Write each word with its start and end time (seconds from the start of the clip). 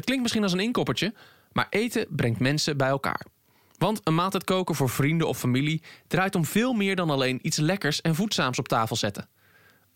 Het 0.00 0.08
klinkt 0.08 0.22
misschien 0.24 0.44
als 0.44 0.52
een 0.52 0.66
inkoppertje, 0.66 1.14
maar 1.52 1.66
eten 1.70 2.06
brengt 2.10 2.40
mensen 2.40 2.76
bij 2.76 2.88
elkaar. 2.88 3.26
Want 3.78 4.00
een 4.04 4.14
maaltijd 4.14 4.44
koken 4.44 4.74
voor 4.74 4.88
vrienden 4.88 5.28
of 5.28 5.38
familie 5.38 5.82
draait 6.06 6.34
om 6.34 6.44
veel 6.44 6.72
meer 6.72 6.96
dan 6.96 7.10
alleen 7.10 7.38
iets 7.42 7.56
lekkers 7.56 8.00
en 8.00 8.14
voedzaams 8.14 8.58
op 8.58 8.68
tafel 8.68 8.96
zetten. 8.96 9.28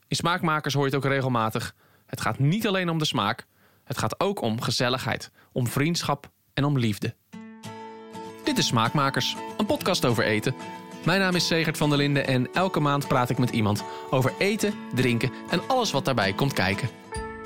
In 0.08 0.16
smaakmakers 0.16 0.74
hoor 0.74 0.86
je 0.86 0.94
het 0.94 1.04
ook 1.04 1.10
regelmatig. 1.10 1.74
Het 2.06 2.20
gaat 2.20 2.38
niet 2.38 2.66
alleen 2.66 2.88
om 2.88 2.98
de 2.98 3.04
smaak, 3.04 3.46
het 3.84 3.98
gaat 3.98 4.20
ook 4.20 4.40
om 4.40 4.60
gezelligheid, 4.60 5.30
om 5.52 5.66
vriendschap 5.66 6.30
en 6.54 6.64
om 6.64 6.78
liefde. 6.78 7.14
Dit 8.44 8.58
is 8.58 8.66
Smaakmakers, 8.66 9.36
een 9.56 9.66
podcast 9.66 10.04
over 10.04 10.24
eten. 10.24 10.54
Mijn 11.04 11.20
naam 11.20 11.34
is 11.34 11.46
Segert 11.46 11.76
van 11.76 11.88
der 11.88 11.98
Linden 11.98 12.26
en 12.26 12.52
elke 12.52 12.80
maand 12.80 13.08
praat 13.08 13.30
ik 13.30 13.38
met 13.38 13.50
iemand 13.50 13.84
over 14.10 14.32
eten, 14.38 14.74
drinken 14.94 15.32
en 15.50 15.68
alles 15.68 15.90
wat 15.90 16.04
daarbij 16.04 16.32
komt 16.32 16.52
kijken. 16.52 16.88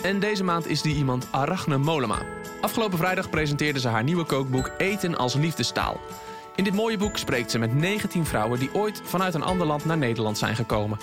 En 0.03 0.21
deze 0.21 0.45
maand 0.45 0.67
is 0.67 0.83
die 0.83 0.97
iemand 0.97 1.29
Arachne 1.33 1.79
Molema. 1.79 2.38
Afgelopen 2.61 2.99
vrijdag 2.99 3.31
presenteerde 3.31 3.81
ze 3.81 3.89
haar 3.89 4.03
nieuwe 4.03 4.25
kookboek 4.25 4.71
Eten 4.79 5.17
als 5.17 5.35
liefdestaal. 5.35 6.01
In 6.55 6.65
dit 6.65 6.75
mooie 6.75 6.97
boek 6.97 7.17
spreekt 7.17 7.51
ze 7.51 7.59
met 7.59 7.75
19 7.75 8.27
vrouwen 8.27 8.59
die 8.59 8.75
ooit 8.75 9.03
vanuit 9.05 9.35
een 9.35 9.43
ander 9.43 9.67
land 9.67 9.85
naar 9.85 9.99
Nederland 9.99 10.39
zijn 10.39 10.57
gekomen. 10.57 10.99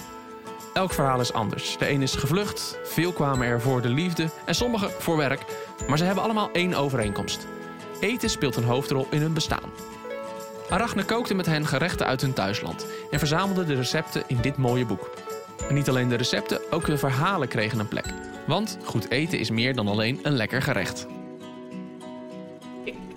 Elk 0.74 0.94
verhaal 0.94 1.20
is 1.20 1.34
anders. 1.34 1.78
De 1.78 1.90
een 1.90 2.02
is 2.02 2.16
gevlucht, 2.16 2.78
veel 2.84 3.12
kwamen 3.12 3.48
er 3.48 3.62
voor 3.62 3.82
de 3.82 3.90
liefde 3.90 4.30
en 4.46 4.56
sommigen 4.56 4.92
voor 4.92 5.18
werk. 5.18 5.46
Maar 5.88 5.98
ze 5.98 6.04
hebben 6.04 6.24
allemaal 6.24 6.52
één 6.52 6.74
overeenkomst. 6.74 7.48
Eten 8.00 8.30
speelt 8.30 8.56
een 8.56 8.64
hoofdrol 8.64 9.08
in 9.10 9.22
hun 9.22 9.34
bestaan. 9.34 9.72
Arachne 10.70 11.04
kookte 11.04 11.34
met 11.34 11.46
hen 11.46 11.66
gerechten 11.66 12.06
uit 12.06 12.22
hun 12.22 12.34
thuisland 12.34 12.86
en 13.12 13.20
verzamelde 13.20 13.66
de 13.66 13.76
recepten 13.76 14.24
in 14.28 14.38
dit 14.42 14.58
mooie 14.58 14.86
boek. 14.86 15.10
En 15.70 15.76
niet 15.76 15.90
alleen 15.90 16.10
de 16.10 16.16
recepten, 16.16 16.72
ook 16.72 16.86
de 16.86 16.98
verhalen 16.98 17.48
kregen 17.48 17.80
een 17.80 17.88
plek. 17.88 18.06
Want 18.48 18.78
goed 18.84 19.10
eten 19.10 19.40
is 19.40 19.50
meer 19.50 19.76
dan 19.76 19.88
alleen 19.88 20.20
een 20.24 20.36
lekker 20.36 20.62
gerecht. 20.62 21.08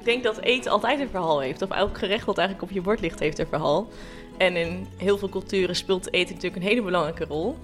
Ik 0.08 0.14
denk 0.22 0.34
dat 0.34 0.44
eten 0.44 0.70
altijd 0.70 1.00
een 1.00 1.08
verhaal 1.08 1.40
heeft. 1.40 1.62
Of 1.62 1.70
elk 1.70 1.98
gerecht 1.98 2.26
wat 2.26 2.38
eigenlijk 2.38 2.68
op 2.68 2.74
je 2.74 2.80
bord 2.80 3.00
ligt, 3.00 3.18
heeft 3.18 3.38
een 3.38 3.46
verhaal. 3.46 3.88
En 4.36 4.56
in 4.56 4.86
heel 4.96 5.18
veel 5.18 5.28
culturen 5.28 5.76
speelt 5.76 6.12
eten 6.12 6.34
natuurlijk 6.34 6.62
een 6.62 6.68
hele 6.68 6.82
belangrijke 6.82 7.24
rol. 7.24 7.56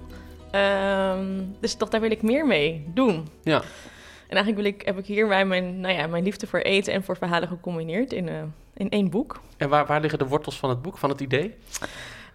Ehm, 0.51 1.43
dus 1.59 1.73
toch, 1.73 1.89
daar 1.89 2.01
wil 2.01 2.11
ik 2.11 2.21
meer 2.21 2.45
mee 2.45 2.85
doen. 2.93 3.27
Ja. 3.43 3.61
En 4.27 4.35
eigenlijk 4.35 4.55
wil 4.55 4.65
ik, 4.65 4.81
heb 4.85 4.97
ik 4.97 5.05
hier 5.05 5.27
mijn, 5.27 5.47
mijn, 5.47 5.79
nou 5.79 5.93
ja, 5.93 6.07
mijn 6.07 6.23
liefde 6.23 6.47
voor 6.47 6.59
eten 6.59 6.93
en 6.93 7.03
voor 7.03 7.17
verhalen 7.17 7.47
gecombineerd 7.47 8.13
in, 8.13 8.29
eh, 8.29 8.43
in 8.73 8.89
één 8.89 9.09
boek. 9.09 9.41
En 9.57 9.69
waar, 9.69 9.85
waar 9.85 10.01
liggen 10.01 10.19
de 10.19 10.27
wortels 10.27 10.57
van 10.57 10.69
het 10.69 10.81
boek, 10.81 10.97
van 10.97 11.09
het 11.09 11.21
idee? 11.21 11.55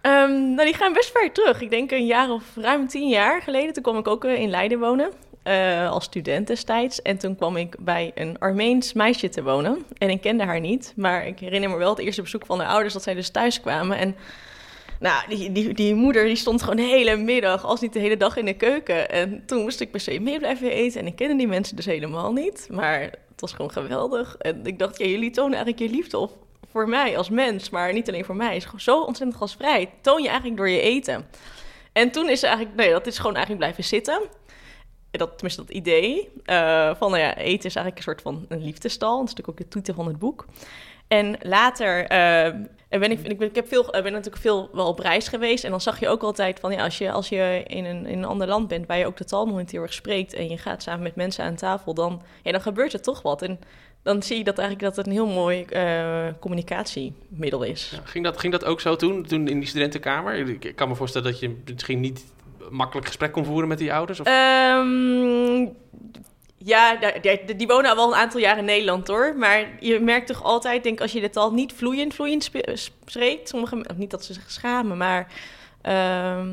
Ehm, 0.01 0.53
nou, 0.53 0.65
die 0.65 0.75
gaan 0.75 0.93
best 0.93 1.11
ver 1.11 1.31
terug. 1.31 1.61
Ik 1.61 1.69
denk 1.69 1.91
een 1.91 2.05
jaar 2.05 2.29
of 2.29 2.43
ruim 2.55 2.87
tien 2.87 3.09
jaar 3.09 3.41
geleden. 3.41 3.73
Toen 3.73 3.83
kwam 3.83 3.97
ik 3.97 4.07
ook 4.07 4.25
eh, 4.25 4.41
in 4.41 4.49
Leiden 4.49 4.79
wonen. 4.79 5.11
Eh, 5.43 5.91
als 5.91 6.03
student 6.03 6.47
destijds. 6.47 7.01
En 7.01 7.17
toen 7.17 7.35
kwam 7.35 7.57
ik 7.57 7.75
bij 7.79 8.11
een 8.15 8.39
Armeens 8.39 8.93
meisje 8.93 9.29
te 9.29 9.43
wonen. 9.43 9.85
En 9.97 10.09
ik 10.09 10.21
kende 10.21 10.43
haar 10.43 10.59
niet. 10.59 10.93
Maar 10.95 11.27
ik 11.27 11.39
herinner 11.39 11.69
me 11.69 11.77
wel 11.77 11.89
het 11.89 11.99
eerste 11.99 12.21
bezoek 12.21 12.45
van 12.45 12.59
haar 12.59 12.69
ouders... 12.69 12.93
dat 12.93 13.03
zij 13.03 13.13
dus 13.13 13.29
thuis 13.29 13.61
kwamen. 13.61 13.97
En 13.97 14.15
nou, 14.99 15.27
die, 15.27 15.51
die, 15.51 15.73
die 15.73 15.95
moeder 15.95 16.23
die 16.23 16.35
stond 16.35 16.61
gewoon 16.61 16.75
de 16.75 16.81
hele 16.81 17.15
middag... 17.15 17.65
als 17.65 17.81
niet 17.81 17.93
de 17.93 17.99
hele 17.99 18.17
dag 18.17 18.37
in 18.37 18.45
de 18.45 18.53
keuken. 18.53 19.09
En 19.09 19.43
toen 19.45 19.61
moest 19.61 19.79
ik 19.79 19.91
per 19.91 19.99
se 19.99 20.19
mee 20.19 20.39
blijven 20.39 20.71
eten. 20.71 20.99
En 20.99 21.07
ik 21.07 21.15
kende 21.15 21.35
die 21.35 21.47
mensen 21.47 21.75
dus 21.75 21.85
helemaal 21.85 22.33
niet. 22.33 22.67
Maar 22.71 23.01
het 23.01 23.41
was 23.41 23.53
gewoon 23.53 23.71
geweldig. 23.71 24.35
En 24.37 24.65
ik 24.65 24.79
dacht, 24.79 24.97
ja, 24.97 25.05
jullie 25.05 25.31
tonen 25.31 25.53
eigenlijk 25.53 25.91
je 25.91 25.97
liefde 25.97 26.17
op 26.17 26.37
voor 26.71 26.89
mij 26.89 27.17
als 27.17 27.29
mens, 27.29 27.69
maar 27.69 27.93
niet 27.93 28.07
alleen 28.07 28.25
voor 28.25 28.35
mij. 28.35 28.47
Het 28.47 28.57
is 28.57 28.63
gewoon 28.63 28.79
zo 28.79 29.01
ontzettend 29.01 29.39
gasvrij. 29.39 29.89
Toon 30.01 30.21
je 30.21 30.27
eigenlijk 30.27 30.57
door 30.57 30.69
je 30.69 30.81
eten. 30.81 31.25
En 31.93 32.11
toen 32.11 32.29
is 32.29 32.39
ze 32.39 32.47
eigenlijk, 32.47 32.75
nee, 32.75 32.91
dat 32.91 33.07
is 33.07 33.17
gewoon 33.17 33.35
eigenlijk 33.35 33.63
blijven 33.63 33.83
zitten. 33.83 34.21
Dat, 35.11 35.31
tenminste, 35.31 35.61
dat 35.61 35.75
idee 35.75 36.29
eh, 36.45 36.95
van, 36.95 37.11
nou 37.11 37.23
ja, 37.23 37.37
eten 37.37 37.69
is 37.69 37.75
eigenlijk 37.75 37.97
een 37.97 38.03
soort 38.03 38.21
van 38.21 38.45
een 38.47 38.63
liefdestal. 38.63 39.17
Dat 39.17 39.27
is 39.27 39.33
natuurlijk 39.33 39.59
ook 39.59 39.69
de 39.69 39.75
titel 39.75 39.93
van 39.93 40.07
het 40.07 40.19
boek. 40.19 40.45
En 41.07 41.37
later 41.41 42.05
eh, 42.05 42.53
ben 42.89 43.11
ik, 43.11 43.19
ik, 43.19 43.37
ben, 43.37 43.47
ik 43.47 43.55
heb 43.55 43.67
veel, 43.67 43.89
ben 43.91 44.03
natuurlijk 44.03 44.41
veel 44.41 44.69
wel 44.73 44.87
op 44.87 44.99
reis 44.99 45.27
geweest. 45.27 45.63
En 45.63 45.71
dan 45.71 45.81
zag 45.81 45.99
je 45.99 46.07
ook 46.07 46.23
altijd 46.23 46.59
van, 46.59 46.71
ja, 46.71 46.83
als 46.83 46.97
je, 46.97 47.11
als 47.11 47.29
je 47.29 47.63
in, 47.67 47.85
een, 47.85 48.05
in 48.05 48.17
een 48.17 48.25
ander 48.25 48.47
land 48.47 48.67
bent... 48.67 48.87
waar 48.87 48.97
je 48.97 49.05
ook 49.05 49.17
de 49.17 49.25
taal 49.25 49.45
nog 49.45 49.57
niet 49.57 49.71
heel 49.71 49.81
erg 49.81 49.93
spreekt... 49.93 50.33
en 50.33 50.49
je 50.49 50.57
gaat 50.57 50.83
samen 50.83 51.03
met 51.03 51.15
mensen 51.15 51.45
aan 51.45 51.55
tafel, 51.55 51.93
dan, 51.93 52.21
ja, 52.43 52.51
dan 52.51 52.61
gebeurt 52.61 52.93
er 52.93 53.01
toch 53.01 53.21
wat. 53.21 53.41
En 53.41 53.59
dan 54.03 54.23
zie 54.23 54.37
je 54.37 54.43
dat 54.43 54.57
eigenlijk 54.57 54.87
dat 54.87 54.97
het 54.97 55.05
een 55.05 55.11
heel 55.11 55.27
mooi 55.27 55.65
communicatiemiddel 56.39 57.63
is. 57.63 57.99
Ging, 58.03 58.23
dat, 58.23 58.39
ging 58.39 58.53
dat 58.53 58.65
ook 58.65 58.81
zo 58.81 58.95
toen, 58.95 59.25
toen 59.25 59.47
in 59.47 59.59
die 59.59 59.67
studentenkamer? 59.67 60.63
Ik 60.63 60.75
kan 60.75 60.87
me 60.87 60.95
voorstellen 60.95 61.31
dat 61.31 61.39
je 61.39 61.61
misschien 61.65 61.99
niet 61.99 62.23
makkelijk 62.69 63.07
gesprek 63.07 63.31
kon 63.31 63.45
voeren 63.45 63.67
met 63.67 63.77
die 63.77 63.93
ouders? 63.93 64.19
Of? 64.19 64.27
Um, 64.27 65.75
ja, 66.57 66.97
die, 67.21 67.55
die, 67.55 67.67
wonen 67.67 67.89
al 67.89 67.95
wel 67.95 68.07
een 68.07 68.19
aantal 68.19 68.39
jaar 68.39 68.57
in 68.57 68.65
Nederland 68.65 69.07
hoor. 69.07 69.35
Maar 69.37 69.69
je 69.79 69.99
merkt 69.99 70.27
toch 70.27 70.43
altijd, 70.43 70.83
denk 70.83 71.01
als 71.01 71.11
je 71.11 71.21
de 71.21 71.29
taal 71.29 71.53
niet 71.53 71.73
vloeiend, 71.73 72.13
vloeiend 72.13 72.51
spreekt... 72.73 73.49
Sommige, 73.49 73.85
niet 73.95 74.11
dat 74.11 74.25
ze 74.25 74.33
zich 74.33 74.51
schamen, 74.51 74.97
maar... 74.97 75.31
Um, 75.85 75.91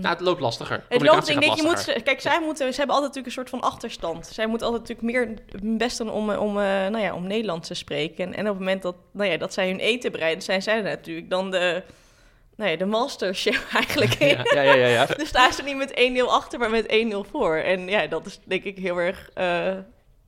nou, 0.01 0.09
het 0.09 0.21
loopt 0.21 0.41
lastiger. 0.41 0.85
Het 0.89 1.03
loopt, 1.03 1.29
ik 1.29 1.41
denk, 1.41 1.55
je 1.55 1.63
moet, 1.63 2.03
kijk, 2.03 2.21
zij 2.21 2.41
moeten, 2.41 2.73
ze 2.73 2.79
hebben 2.79 2.97
altijd 2.97 3.15
natuurlijk 3.15 3.27
een 3.27 3.33
soort 3.33 3.63
van 3.63 3.71
achterstand. 3.71 4.27
Zij 4.27 4.47
moeten 4.47 4.67
altijd 4.67 4.89
natuurlijk 4.89 5.17
meer 5.17 5.39
hun 5.61 5.79
best 5.79 5.99
doen 5.99 6.11
om, 6.11 6.31
om, 6.31 6.49
uh, 6.49 6.65
nou 6.65 6.99
ja, 6.99 7.15
om 7.15 7.27
Nederlands 7.27 7.69
te 7.69 7.75
spreken. 7.75 8.25
En, 8.25 8.35
en 8.35 8.41
op 8.41 8.49
het 8.49 8.59
moment 8.59 8.83
dat, 8.83 8.95
nou 9.13 9.31
ja, 9.31 9.37
dat 9.37 9.53
zij 9.53 9.69
hun 9.69 9.79
eten 9.79 10.13
bereiden, 10.13 10.43
zijn 10.43 10.63
zij 10.63 10.81
natuurlijk 10.81 11.31
dan 11.31 11.51
de, 11.51 11.83
ja, 12.67 12.77
de 12.77 12.85
masterchef 12.85 13.73
eigenlijk. 13.75 14.13
Ja, 14.13 14.43
ja, 14.55 14.63
ja. 14.63 14.73
ja, 14.73 14.87
ja. 14.87 15.07
dus 15.07 15.33
daar 15.33 15.53
ze 15.53 15.63
niet 15.63 15.77
met 15.77 16.11
1-0 16.25 16.25
achter, 16.27 16.59
maar 16.59 16.71
met 16.71 17.07
1-0 17.27 17.31
voor. 17.31 17.57
En 17.57 17.89
ja, 17.89 18.07
dat 18.07 18.27
is 18.27 18.41
denk 18.45 18.65
ik 18.65 18.79
heel 18.79 18.97
erg... 19.01 19.31
Uh, 19.39 19.77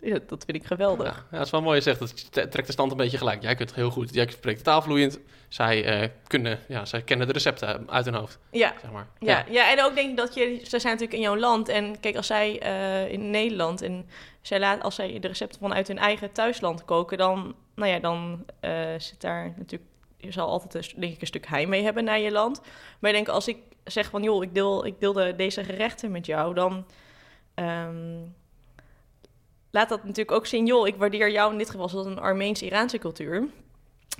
ja, 0.02 0.18
dat 0.26 0.44
vind 0.44 0.56
ik 0.56 0.66
geweldig. 0.66 1.06
Ja, 1.06 1.24
ja, 1.30 1.36
dat 1.36 1.46
is 1.46 1.52
wel 1.52 1.62
mooi 1.62 1.82
gezegd. 1.82 1.98
Dat 2.34 2.50
trekt 2.50 2.66
de 2.66 2.72
stand 2.72 2.91
een 2.91 2.96
beetje 2.96 3.18
gelijk. 3.18 3.42
Jij 3.42 3.54
kunt 3.54 3.74
heel 3.74 3.91
goed. 3.91 4.14
Jij 4.14 4.26
spreekt 4.30 4.58
de 4.58 4.64
taal 4.64 4.82
vloeiend. 4.82 5.18
Zij, 5.48 6.02
uh, 6.02 6.08
kunnen, 6.26 6.58
ja, 6.68 6.84
zij 6.84 7.02
kennen 7.02 7.26
de 7.26 7.32
recepten 7.32 7.91
uit 7.91 8.04
hun 8.04 8.14
hoofd. 8.14 8.38
Ja. 8.50 8.74
Zeg 8.80 8.91
maar. 8.91 9.06
ja. 9.18 9.38
Ja. 9.38 9.44
ja, 9.48 9.70
en 9.70 9.84
ook 9.84 9.94
denk 9.94 10.10
ik 10.10 10.16
dat 10.16 10.34
je... 10.34 10.60
Ze 10.62 10.78
zijn 10.78 10.92
natuurlijk 10.92 11.12
in 11.12 11.20
jouw 11.20 11.36
land. 11.36 11.68
En 11.68 12.00
kijk, 12.00 12.16
als 12.16 12.26
zij 12.26 12.62
uh, 12.62 13.12
in 13.12 13.30
Nederland... 13.30 13.82
en 13.82 14.08
zij 14.41 14.58
laat, 14.58 14.82
als 14.82 14.94
zij 14.94 15.18
de 15.18 15.28
recepten 15.28 15.60
vanuit 15.60 15.88
hun 15.88 15.98
eigen 15.98 16.32
thuisland 16.32 16.84
koken... 16.84 17.18
dan, 17.18 17.54
nou 17.74 17.91
ja, 17.91 17.98
dan 17.98 18.44
uh, 18.60 18.70
zit 18.98 19.20
daar 19.20 19.54
natuurlijk... 19.56 19.91
Je 20.20 20.32
zal 20.32 20.48
altijd 20.48 21.00
denk 21.00 21.14
ik, 21.14 21.20
een 21.20 21.26
stuk 21.26 21.47
heimwee 21.47 21.82
hebben 21.82 22.04
naar 22.04 22.20
je 22.20 22.31
land. 22.31 22.60
Maar 22.98 23.10
ik 23.10 23.16
denk, 23.16 23.28
als 23.28 23.48
ik 23.48 23.58
zeg 23.84 24.10
van... 24.10 24.22
joh, 24.22 24.42
ik 24.42 24.54
deel, 24.54 24.86
ik 24.86 25.00
deel 25.00 25.12
de, 25.12 25.34
deze 25.36 25.64
gerechten 25.64 26.10
met 26.10 26.26
jou... 26.26 26.54
dan... 26.54 26.86
Um, 27.54 28.34
laat 29.70 29.88
dat 29.88 30.04
natuurlijk 30.04 30.36
ook 30.36 30.47
zien, 30.47 30.66
joh, 30.66 30.86
ik 30.86 30.97
waardeer 30.97 31.30
jou 31.30 31.53
in 31.53 31.59
dit 31.59 31.70
geval 31.70 31.91
als 31.91 32.06
een 32.06 32.19
Armeens-Iraanse 32.19 32.98
cultuur. 32.98 33.48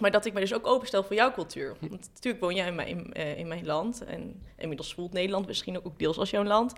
Maar 0.00 0.11
dat 0.11 0.25
ik 0.25 0.33
me 0.33 0.41
dus 0.41 0.55
ook 0.55 0.66
openstel 0.66 1.03
voor 1.03 1.16
jouw 1.16 1.33
cultuur. 1.33 1.77
Want 1.81 2.11
natuurlijk 2.15 2.43
woon 2.43 2.55
jij 2.55 2.66
in 2.66 2.75
mijn, 2.75 2.88
in, 2.88 3.11
uh, 3.16 3.38
in 3.38 3.49
mijn 3.49 3.66
land. 3.66 4.05
En 4.05 4.43
inmiddels 4.59 4.94
voelt 4.94 5.12
Nederland 5.12 5.47
misschien 5.47 5.84
ook 5.84 5.99
deels 5.99 6.19
als 6.19 6.31
jouw 6.31 6.44
land. 6.44 6.72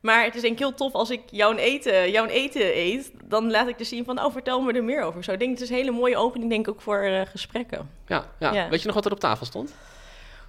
Maar 0.00 0.24
het 0.24 0.34
is 0.34 0.40
denk 0.40 0.52
ik 0.52 0.58
heel 0.58 0.74
tof 0.74 0.92
als 0.92 1.10
ik 1.10 1.20
jouw 1.30 1.54
eten, 1.54 2.10
jouw 2.10 2.26
eten 2.26 2.78
eet. 2.78 3.12
Dan 3.24 3.50
laat 3.50 3.68
ik 3.68 3.78
dus 3.78 3.88
zien 3.88 4.04
van, 4.04 4.24
oh, 4.24 4.32
vertel 4.32 4.60
me 4.60 4.72
er 4.72 4.84
meer 4.84 5.02
over. 5.02 5.24
Zo 5.24 5.32
ik 5.32 5.38
denk 5.38 5.50
het 5.50 5.60
is 5.60 5.70
een 5.70 5.76
hele 5.76 5.90
mooie 5.90 6.16
opening, 6.16 6.50
denk 6.50 6.66
ik, 6.66 6.74
ook 6.74 6.80
voor 6.80 7.04
uh, 7.04 7.20
gesprekken. 7.20 7.90
Ja, 8.06 8.30
ja, 8.38 8.52
ja. 8.52 8.68
Weet 8.68 8.80
je 8.80 8.86
nog 8.86 8.94
wat 8.94 9.04
er 9.06 9.12
op 9.12 9.20
tafel 9.20 9.46
stond? 9.46 9.74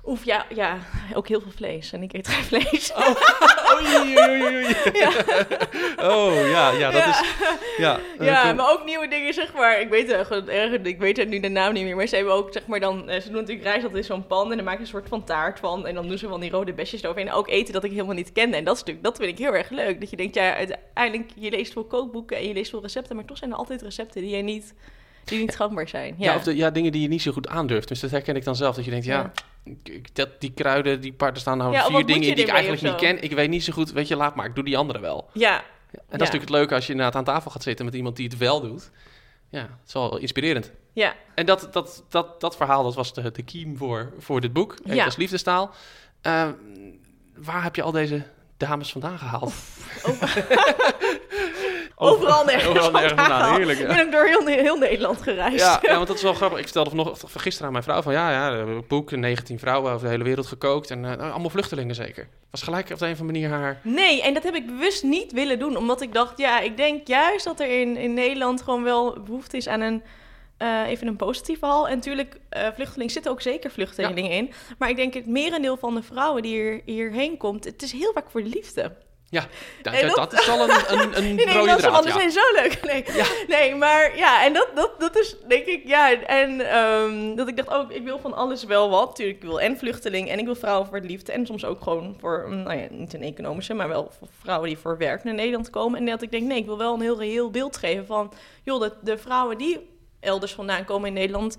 Oef, 0.09 0.25
ja, 0.25 0.45
ja, 0.53 0.77
ook 1.13 1.27
heel 1.27 1.41
veel 1.41 1.51
vlees. 1.51 1.91
En 1.93 2.03
ik 2.03 2.13
eet 2.13 2.27
geen 2.27 2.43
vlees. 2.43 2.93
Oh, 2.93 3.05
oei, 3.75 4.17
oei, 4.17 4.55
oei. 4.55 4.75
Ja. 4.93 5.11
Oh, 6.01 6.49
ja, 6.49 6.71
ja, 6.71 6.91
dat 6.91 7.03
ja. 7.03 7.09
is... 7.09 7.21
Ja, 7.77 7.99
ja 8.25 8.53
maar 8.53 8.71
ook 8.71 8.85
nieuwe 8.85 9.07
dingen, 9.07 9.33
zeg 9.33 9.53
maar. 9.53 9.81
Ik 9.81 9.89
weet, 9.89 10.09
uh, 10.09 10.73
ik 10.83 10.99
weet 10.99 11.27
nu 11.27 11.39
de 11.39 11.49
naam 11.49 11.73
niet 11.73 11.83
meer, 11.83 11.95
maar 11.95 12.07
ze 12.07 12.15
hebben 12.15 12.33
ook, 12.33 12.53
zeg 12.53 12.67
maar, 12.67 12.79
dan... 12.79 13.09
Uh, 13.09 13.19
ze 13.19 13.25
doen 13.25 13.39
natuurlijk 13.39 13.67
rijst 13.67 13.83
altijd 13.83 14.01
in 14.01 14.13
zo'n 14.13 14.27
pan 14.27 14.49
en 14.49 14.55
dan 14.55 14.65
maken 14.65 14.87
ze 14.87 14.93
een 14.93 14.99
soort 14.99 15.09
van 15.09 15.23
taart 15.23 15.59
van. 15.59 15.87
En 15.87 15.95
dan 15.95 16.07
doen 16.07 16.17
ze 16.17 16.27
van 16.27 16.39
die 16.39 16.51
rode 16.51 16.73
besjes 16.73 17.03
erover. 17.03 17.21
En 17.21 17.31
ook 17.31 17.49
eten 17.49 17.73
dat 17.73 17.83
ik 17.83 17.91
helemaal 17.91 18.15
niet 18.15 18.31
kende. 18.31 18.57
En 18.57 18.63
dat 18.63 18.77
stuk, 18.77 19.03
dat 19.03 19.17
vind 19.17 19.29
ik 19.29 19.37
heel 19.37 19.55
erg 19.55 19.69
leuk. 19.69 19.99
Dat 19.99 20.09
je 20.09 20.15
denkt, 20.15 20.35
ja, 20.35 20.55
uiteindelijk, 20.55 21.31
je 21.35 21.49
leest 21.49 21.73
veel 21.73 21.85
kookboeken 21.85 22.37
en 22.37 22.47
je 22.47 22.53
leest 22.53 22.69
veel 22.69 22.81
recepten, 22.81 23.15
maar 23.15 23.25
toch 23.25 23.37
zijn 23.37 23.51
er 23.51 23.57
altijd 23.57 23.81
recepten 23.81 24.21
die 24.21 24.35
je 24.35 24.43
niet... 24.43 24.73
Die 25.29 25.39
niet 25.39 25.55
gangbaar 25.55 25.87
zijn. 25.87 26.15
Ja, 26.17 26.31
ja 26.31 26.37
of 26.37 26.43
de, 26.43 26.55
ja, 26.55 26.69
dingen 26.69 26.91
die 26.91 27.01
je 27.01 27.07
niet 27.07 27.21
zo 27.21 27.31
goed 27.31 27.47
aandurft. 27.47 27.87
Dus 27.87 27.99
dat 27.99 28.11
herken 28.11 28.35
ik 28.35 28.43
dan 28.43 28.55
zelf. 28.55 28.75
Dat 28.75 28.85
je 28.85 28.91
denkt, 28.91 29.05
ja, 29.05 29.31
ja. 29.63 29.93
Dat, 30.13 30.29
die 30.41 30.51
kruiden, 30.51 31.01
die 31.01 31.13
parten 31.13 31.41
staan 31.41 31.57
nou 31.57 31.71
ja, 31.71 31.85
vier 31.85 32.05
dingen 32.05 32.35
die 32.35 32.45
ik 32.45 32.51
eigenlijk 32.51 32.81
niet 32.81 32.95
ken. 32.95 33.23
Ik 33.23 33.31
weet 33.31 33.49
niet 33.49 33.63
zo 33.63 33.73
goed, 33.73 33.91
weet 33.91 34.07
je, 34.07 34.15
laat 34.15 34.35
maar, 34.35 34.45
ik 34.45 34.55
doe 34.55 34.63
die 34.63 34.77
andere 34.77 34.99
wel. 34.99 35.29
Ja. 35.33 35.57
En 35.91 35.99
dat 35.99 36.03
is 36.11 36.17
natuurlijk 36.17 36.41
het 36.41 36.49
leuke 36.49 36.75
als 36.75 36.85
je 36.85 36.91
inderdaad 36.91 37.15
aan 37.15 37.23
tafel 37.23 37.51
gaat 37.51 37.63
zitten 37.63 37.85
met 37.85 37.93
iemand 37.93 38.15
die 38.15 38.27
het 38.27 38.37
wel 38.37 38.61
doet. 38.61 38.91
Ja, 39.49 39.59
het 39.59 39.87
is 39.87 39.93
wel 39.93 40.17
inspirerend. 40.17 40.71
Ja. 40.93 41.15
En 41.35 41.45
dat, 41.45 41.67
dat, 41.71 42.03
dat, 42.09 42.41
dat 42.41 42.55
verhaal, 42.55 42.83
dat 42.83 42.95
was 42.95 43.13
de, 43.13 43.31
de 43.31 43.43
kiem 43.43 43.77
voor, 43.77 44.13
voor 44.17 44.41
dit 44.41 44.53
boek. 44.53 44.75
Ja. 44.83 45.05
als 45.05 45.15
liefdestaal. 45.15 45.71
Uh, 46.27 46.47
waar 47.35 47.63
heb 47.63 47.75
je 47.75 47.81
al 47.81 47.91
deze 47.91 48.23
dames 48.57 48.91
vandaan 48.91 49.17
gehaald? 49.17 49.53
Oh. 50.05 50.21
overal 52.01 52.45
nergens 52.45 52.67
overal 52.67 52.91
nergens 52.91 53.13
vandaan 53.13 53.27
vandaan. 53.27 53.39
gehaald. 53.39 53.57
Heerlijk, 53.57 53.79
ja. 53.79 53.87
Ik 53.87 53.95
ben 53.95 54.05
ook 54.05 54.11
door 54.11 54.25
heel, 54.25 54.45
heel 54.63 54.77
Nederland 54.77 55.21
gereisd. 55.21 55.59
Ja, 55.59 55.79
ja, 55.81 55.95
want 56.01 56.07
dat 56.07 56.15
is 56.15 56.21
wel 56.23 56.33
grappig. 56.33 56.59
Ik 56.59 56.67
stelde 56.67 56.89
vanochtend 56.89 57.31
gisteren 57.35 57.65
aan 57.67 57.71
mijn 57.71 57.83
vrouw 57.83 58.01
van... 58.01 58.13
ja, 58.13 58.31
ja, 58.31 58.65
we 58.65 58.81
boek, 58.87 59.11
19 59.11 59.59
vrouwen 59.59 59.91
over 59.91 60.03
de 60.05 60.11
hele 60.11 60.23
wereld 60.23 60.47
gekookt... 60.47 60.91
en 60.91 61.05
eh, 61.05 61.31
allemaal 61.31 61.49
vluchtelingen 61.49 61.95
zeker. 61.95 62.27
Was 62.51 62.61
gelijk 62.61 62.89
op 62.89 62.99
de 62.99 63.05
een 63.05 63.11
of 63.13 63.19
andere 63.19 63.39
manier 63.39 63.57
haar... 63.57 63.79
Nee, 63.83 64.21
en 64.21 64.33
dat 64.33 64.43
heb 64.43 64.55
ik 64.55 64.65
bewust 64.65 65.03
niet 65.03 65.31
willen 65.31 65.59
doen. 65.59 65.77
Omdat 65.77 66.01
ik 66.01 66.13
dacht, 66.13 66.37
ja, 66.37 66.59
ik 66.59 66.77
denk 66.77 67.07
juist 67.07 67.45
dat 67.45 67.59
er 67.59 67.79
in, 67.81 67.97
in 67.97 68.13
Nederland 68.13 68.61
gewoon 68.61 68.83
wel 68.83 69.19
behoefte 69.25 69.57
is 69.57 69.67
aan 69.67 69.81
een... 69.81 70.03
eh, 70.57 70.87
even 70.87 71.07
een 71.07 71.15
positief 71.15 71.59
verhaal. 71.59 71.87
En 71.87 71.95
natuurlijk, 71.95 72.39
eh 72.49 72.67
vluchtelingen 72.75 73.13
zitten 73.13 73.31
ook 73.31 73.41
zeker 73.41 73.71
vluchtelingen 73.71 74.29
in. 74.31 74.51
Maar 74.77 74.89
ik 74.89 74.95
denk 74.95 75.13
het 75.13 75.25
merendeel 75.27 75.77
van 75.77 75.95
de 75.95 76.03
vrouwen 76.03 76.41
die 76.41 76.55
hier, 76.55 76.81
hierheen 76.85 77.37
komt... 77.37 77.63
het 77.65 77.81
is 77.81 77.91
heel 77.91 78.11
vaak 78.13 78.29
voor 78.31 78.43
de 78.43 78.49
liefde. 78.49 78.95
Ja, 79.31 79.45
dat, 79.81 79.93
Nee, 79.93 80.05
dat- 80.05 80.15
dat 80.15 80.33
is 80.33 80.49
al 80.49 80.69
een, 80.69 80.75
een, 80.87 81.17
een 81.17 81.35
Die 81.37 81.51
rode 81.53 81.75
draad, 81.75 82.03
ja. 82.05 82.11
zijn 82.11 82.31
zo 82.31 82.41
leuk. 82.55 82.79
Nee, 82.89 83.03
nee 83.47 83.75
maar 83.75 84.17
ja, 84.17 84.45
en 84.45 84.53
dat, 84.53 84.67
dat, 84.75 84.99
dat 84.99 85.17
is 85.17 85.35
denk 85.47 85.65
ik, 85.65 85.87
ja. 85.87 86.11
En 86.21 86.69
ehm, 86.71 87.35
dat 87.35 87.47
ik 87.47 87.57
dacht 87.57 87.69
ook, 87.69 87.91
ik 87.91 88.03
wil 88.03 88.19
van 88.19 88.33
alles 88.33 88.63
wel 88.63 88.89
wat. 88.89 89.07
Natuurlijk, 89.07 89.37
ik 89.37 89.43
wil 89.43 89.61
en 89.61 89.77
vluchteling 89.77 90.29
en 90.29 90.39
ik 90.39 90.45
wil 90.45 90.55
vrouwen 90.55 90.87
voor 90.87 91.01
de 91.01 91.07
liefde. 91.07 91.31
En 91.31 91.45
soms 91.45 91.65
ook 91.65 91.81
gewoon 91.83 92.15
voor, 92.19 92.45
mm, 92.47 92.63
nou 92.63 92.77
ja, 92.79 92.87
niet 92.89 93.13
een 93.13 93.23
economische, 93.23 93.73
maar 93.73 93.87
wel 93.87 94.11
voor 94.19 94.27
vrouwen 94.41 94.67
die 94.67 94.77
voor 94.77 94.97
werk 94.97 95.23
naar 95.23 95.33
Nederland 95.33 95.69
komen. 95.69 95.99
En 95.99 96.05
dat 96.05 96.21
ik 96.21 96.31
denk, 96.31 96.43
nee, 96.47 96.57
ik 96.57 96.65
wil 96.65 96.77
wel 96.77 96.93
een 96.93 97.01
heel 97.01 97.19
reëel 97.19 97.49
beeld 97.51 97.77
geven 97.77 98.05
van, 98.05 98.33
joh, 98.63 98.81
de, 98.81 98.93
de 99.01 99.17
vrouwen 99.17 99.57
die 99.57 99.89
elders 100.19 100.53
vandaan 100.53 100.85
komen 100.85 101.07
in 101.07 101.13
Nederland, 101.13 101.57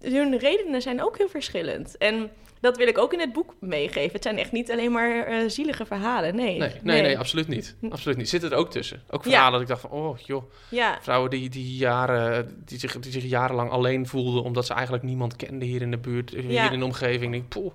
hun 0.00 0.38
redenen 0.38 0.82
zijn 0.82 1.02
ook 1.04 1.18
heel 1.18 1.28
verschillend. 1.28 1.96
En 1.96 2.30
dat 2.60 2.76
wil 2.76 2.86
ik 2.88 2.98
ook 2.98 3.12
in 3.12 3.20
het 3.20 3.32
boek 3.32 3.54
meegeven. 3.60 4.12
Het 4.12 4.22
zijn 4.22 4.38
echt 4.38 4.52
niet 4.52 4.70
alleen 4.70 4.92
maar 4.92 5.24
eh, 5.26 5.48
zielige 5.48 5.86
verhalen. 5.86 6.34
Nee, 6.36 6.58
Nee, 6.58 6.72
nee, 6.82 7.02
nee, 7.02 7.18
absoluut 7.18 7.48
niet. 7.48 7.76
Absoluut 7.90 8.16
niet. 8.16 8.28
Zit 8.28 8.42
er 8.42 8.54
ook 8.54 8.70
tussen. 8.70 9.02
Ook 9.10 9.24
Ja. 9.24 9.30
verhalen 9.30 9.52
dat 9.52 9.60
ik 9.60 9.68
dacht 9.68 9.80
van, 9.80 9.90
oh 9.90 10.18
joh, 10.18 10.42
Ja, 10.70 10.98
vrouwen 11.02 11.30
die, 11.30 11.48
die, 11.48 11.76
jaren, 11.76 12.62
die, 12.64 12.78
zich, 12.78 12.98
die 12.98 13.12
zich 13.12 13.24
jarenlang 13.24 13.70
alleen 13.70 14.06
voelden... 14.06 14.42
omdat 14.42 14.66
ze 14.66 14.72
eigenlijk 14.74 15.02
niemand 15.04 15.36
kenden 15.36 15.68
hier 15.68 15.82
in 15.82 15.90
de 15.90 15.98
buurt, 15.98 16.30
hier 16.30 16.50
Ja. 16.50 16.70
in 16.70 16.78
de 16.78 16.84
omgeving. 16.84 17.34
Ik 17.34 17.48
poeh, 17.48 17.72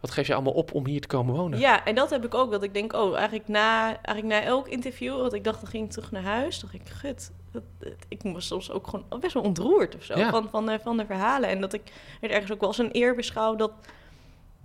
wat 0.00 0.10
geef 0.10 0.26
je 0.26 0.34
allemaal 0.34 0.52
op 0.52 0.74
om 0.74 0.86
hier 0.86 1.00
te 1.00 1.06
komen 1.06 1.34
wonen? 1.34 1.58
Ja, 1.58 1.84
en 1.84 1.94
dat 1.94 2.10
heb 2.10 2.24
ik 2.24 2.34
ook. 2.34 2.50
Dat 2.50 2.62
ik 2.62 2.74
denk, 2.74 2.92
oh, 2.92 3.14
eigenlijk 3.16 3.48
na, 3.48 3.86
eigenlijk 4.02 4.26
na 4.26 4.42
elk 4.48 4.68
interview, 4.68 5.16
wat 5.20 5.32
ik 5.32 5.44
dacht, 5.44 5.60
dan 5.60 5.70
ging 5.70 5.84
ik 5.84 5.90
terug 5.90 6.10
naar 6.10 6.22
huis. 6.22 6.60
dacht 6.60 6.74
ik, 6.74 6.82
gut, 6.88 7.30
dat, 7.52 7.62
dat- 7.78 7.92
ik 8.08 8.20
was 8.22 8.46
soms 8.46 8.70
ook 8.70 8.86
gewoon 8.86 9.04
best 9.20 9.34
wel 9.34 9.42
ontroerd 9.42 9.96
of 9.96 10.04
zo 10.04 10.14
van, 10.30 10.48
van, 10.50 10.66
de, 10.66 10.78
van 10.82 10.96
de 10.96 11.06
verhalen. 11.06 11.48
En 11.48 11.60
dat 11.60 11.72
ik 11.72 11.82
het 12.20 12.30
ergens 12.30 12.52
ook 12.52 12.60
wel 12.60 12.68
als 12.68 12.78
een 12.78 12.88
eer 12.96 13.14
beschouw 13.14 13.56
dat, 13.56 13.72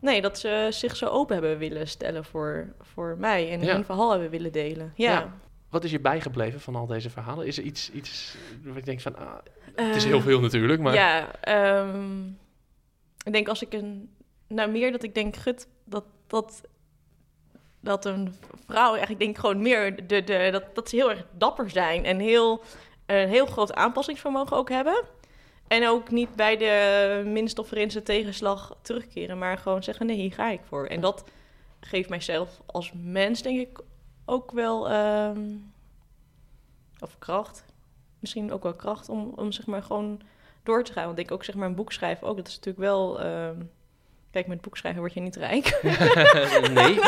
nee, 0.01 0.21
dat 0.21 0.39
ze 0.39 0.67
zich 0.69 0.95
zo 0.95 1.05
open 1.05 1.33
hebben 1.35 1.57
willen 1.57 1.87
stellen 1.87 2.25
voor, 2.25 2.73
voor 2.79 3.15
mij. 3.19 3.51
En 3.51 3.61
Ja. 3.61 3.73
hun 3.73 3.85
verhaal 3.85 4.11
hebben 4.11 4.29
willen 4.29 4.51
delen. 4.51 4.93
Ja. 4.95 5.11
Ja. 5.11 5.33
Wat 5.69 5.83
is 5.83 5.91
je 5.91 5.99
bijgebleven 5.99 6.59
van 6.59 6.75
al 6.75 6.85
deze 6.85 7.09
verhalen? 7.09 7.45
Is 7.45 7.57
er 7.57 7.63
iets, 7.63 7.91
iets 7.91 8.35
waar 8.63 8.77
ik 8.77 8.85
denk 8.85 9.01
van, 9.01 9.17
ah, 9.17 9.33
het 9.75 9.95
is 9.95 10.03
Eh, 10.03 10.09
heel 10.09 10.21
veel 10.21 10.39
natuurlijk, 10.39 10.81
maar... 10.81 10.93
Ja, 10.93 11.35
ehm, 11.41 12.27
ik 13.23 13.31
denk 13.33 13.47
als 13.47 13.61
ik 13.61 13.73
een... 13.73 14.09
Nou, 14.47 14.71
meer 14.71 14.91
dat 14.91 15.03
ik 15.03 15.15
denk, 15.15 15.35
gut, 15.35 15.67
dat, 15.85 16.03
dat, 16.27 16.61
dat 17.79 18.05
een 18.05 18.35
vrouw... 18.67 18.89
Eigenlijk 18.89 19.19
denk 19.19 19.31
ik 19.31 19.37
gewoon 19.37 19.61
meer 19.61 20.07
de, 20.07 20.23
de, 20.23 20.49
dat, 20.51 20.75
dat 20.75 20.89
ze 20.89 20.95
heel 20.95 21.09
erg 21.09 21.25
dapper 21.37 21.69
zijn... 21.69 22.05
en 22.05 22.19
heel, 22.19 22.63
een 23.05 23.29
heel 23.29 23.45
groot 23.45 23.73
aanpassingsvermogen 23.73 24.57
ook 24.57 24.69
hebben. 24.69 25.03
En 25.71 25.87
ook 25.87 26.11
niet 26.11 26.35
bij 26.35 26.57
de 26.57 27.23
minste 27.25 27.61
of 27.61 27.69
tegenslag 28.03 28.77
terugkeren... 28.81 29.37
maar 29.37 29.57
gewoon 29.57 29.83
zeggen, 29.83 30.05
nee, 30.05 30.17
hier 30.17 30.33
ga 30.33 30.49
ik 30.49 30.59
voor. 30.67 30.85
En 30.85 31.01
dat 31.01 31.23
geeft 31.79 32.09
mijzelf 32.09 32.61
als 32.65 32.91
mens, 32.95 33.41
denk 33.41 33.59
ik, 33.59 33.79
ook 34.25 34.51
wel... 34.51 34.89
ehm, 34.89 35.41
of 36.99 37.15
kracht. 37.19 37.65
Misschien 38.19 38.51
ook 38.51 38.63
wel 38.63 38.73
kracht 38.73 39.09
om, 39.09 39.33
om 39.35 39.51
zeg 39.51 39.65
maar 39.65 39.83
gewoon 39.83 40.21
door 40.63 40.83
te 40.83 40.93
gaan. 40.93 41.05
Want 41.05 41.19
ik 41.19 41.31
ook 41.31 41.43
zeg 41.43 41.55
maar 41.55 41.67
een 41.67 41.75
boek 41.75 41.91
schrijven 41.91 42.27
ook. 42.27 42.37
Dat 42.37 42.47
is 42.47 42.55
natuurlijk 42.55 42.85
wel... 42.85 43.21
ehm, 43.21 43.61
kijk, 44.31 44.47
met 44.47 44.61
boek 44.61 44.77
schrijven 44.77 45.01
word 45.01 45.13
je 45.13 45.19
niet 45.19 45.35
rijk. 45.35 45.79
nee. 46.73 46.99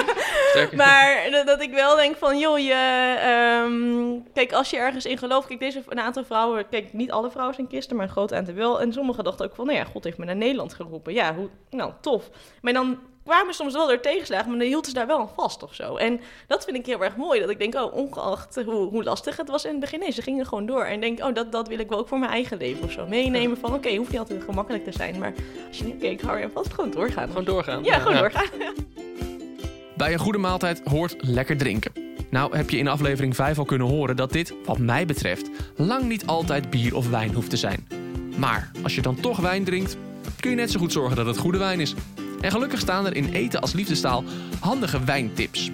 Maar 0.76 1.44
dat, 1.46 1.62
ik 1.62 1.72
wel 1.74 1.96
denk 1.96 2.16
van, 2.16 2.40
joh, 2.40 2.60
je... 2.60 2.74
ehm, 3.20 4.34
kijk, 4.34 4.54
als 4.54 4.70
je 4.70 4.78
ergens 4.78 5.06
in 5.06 5.18
gelooft... 5.18 5.48
Kijk, 5.48 5.60
deze 5.60 5.84
een 5.88 6.00
aantal 6.00 6.24
vrouwen... 6.24 6.70
Kijk, 6.70 6.94
niet 6.94 7.12
alle 7.12 7.32
vrouwen 7.32 7.56
zijn 7.56 7.68
christen, 7.68 7.96
maar 7.96 8.06
een 8.06 8.12
groot 8.12 8.34
aantal 8.34 8.54
wel. 8.54 8.82
En 8.82 8.94
sommigen 8.94 9.24
dachten 9.24 9.46
ook 9.46 9.56
van, 9.56 9.66
nou 9.66 9.78
ja, 9.78 9.84
God 9.84 10.04
heeft 10.04 10.18
me 10.18 10.26
naar 10.26 10.36
Nederland 10.36 10.74
geroepen. 10.74 11.14
Ja, 11.14 11.36
hoe, 11.36 11.50
nou, 11.70 11.92
tof. 12.02 12.30
Maar 12.62 12.74
dan 12.74 13.00
kwamen 13.24 13.54
soms 13.54 13.74
wel 13.74 13.88
door 13.88 14.00
tegenslagen, 14.00 14.50
maar 14.50 14.60
dan 14.60 14.68
hield 14.68 14.86
ze 14.86 14.94
daar 14.94 15.08
wel 15.08 15.20
aan 15.20 15.30
vast 15.36 15.64
of 15.64 15.74
zo. 15.74 15.96
En 15.96 16.22
dat 16.48 16.66
vind 16.66 16.78
ik 16.78 16.86
heel 16.86 17.04
erg 17.04 17.16
mooi. 17.16 17.40
Dat 17.40 17.50
ik 17.50 17.60
denk, 17.60 17.76
oh, 17.76 17.94
ongeacht 17.94 18.56
hoe, 18.56 18.90
hoe 18.90 19.04
lastig 19.04 19.38
het 19.38 19.50
was 19.50 19.66
in 19.66 19.72
het 19.72 19.80
begin, 19.80 20.00
nee, 20.00 20.12
ze 20.12 20.22
gingen 20.22 20.46
gewoon 20.46 20.66
door. 20.66 20.84
En 20.84 21.00
denk, 21.00 21.24
oh, 21.24 21.34
dat, 21.34 21.52
dat 21.52 21.68
wil 21.68 21.80
ik 21.80 21.90
wel 21.90 22.00
ook 22.00 22.08
voor 22.08 22.20
mijn 22.20 22.32
eigen 22.32 22.58
leven 22.58 22.84
of 22.84 22.92
zo 22.92 23.06
meenemen. 23.08 23.58
Van, 23.58 23.74
oké, 23.74 23.96
hoeft 23.96 24.10
niet 24.10 24.20
altijd 24.20 24.44
gemakkelijk 24.44 24.84
te 24.84 24.92
zijn, 24.92 25.20
maar 25.20 25.34
als 25.68 25.78
je 25.78 25.84
denkt, 25.84 25.98
oké, 25.98 26.12
ik 26.12 26.22
hou 26.22 26.38
er 26.38 26.44
aan 26.44 26.52
vast, 26.52 26.74
gewoon 26.74 26.92
doorgaan. 26.92 27.28
Gewoon 27.28 27.44
doorgaan. 27.44 27.84
ja, 27.84 28.00
gewoon 28.00 28.18
doorgaan. 28.18 28.48
Bij 29.98 30.14
een 30.14 30.20
goede 30.20 30.38
maaltijd 30.38 30.82
hoort 30.84 31.16
lekker 31.20 31.58
drinken. 31.58 31.92
Nou 32.30 32.58
heb 32.58 32.70
je 32.70 32.78
in 32.78 32.88
aflevering 32.88 33.36
5 33.36 33.58
al 33.58 33.66
kunnen 33.66 33.88
horen 33.88 34.16
dat 34.16 34.32
dit, 34.32 34.54
wat 34.66 34.78
mij 34.78 35.06
betreft, 35.06 35.50
lang 35.76 36.04
niet 36.04 36.26
altijd 36.26 36.70
bier 36.70 36.96
of 36.96 37.10
wijn 37.10 37.34
hoeft 37.34 37.50
te 37.50 37.58
zijn. 37.58 37.88
Maar 38.38 38.72
als 38.84 38.96
je 38.96 39.02
dan 39.02 39.16
toch 39.16 39.40
wijn 39.40 39.64
drinkt, 39.64 39.98
kun 40.40 40.50
je 40.50 40.56
net 40.56 40.72
zo 40.72 40.80
goed 40.80 40.92
zorgen 40.92 41.16
dat 41.16 41.26
het 41.26 41.38
goede 41.38 41.58
wijn 41.58 41.80
is. 41.80 41.94
En 42.42 42.52
gelukkig 42.52 42.80
staan 42.80 43.06
er 43.06 43.16
in 43.16 43.34
eten 43.34 43.62
als 43.62 43.74
liefdestaal 43.74 44.24
handige 44.60 45.04
wijntips. 45.04 45.72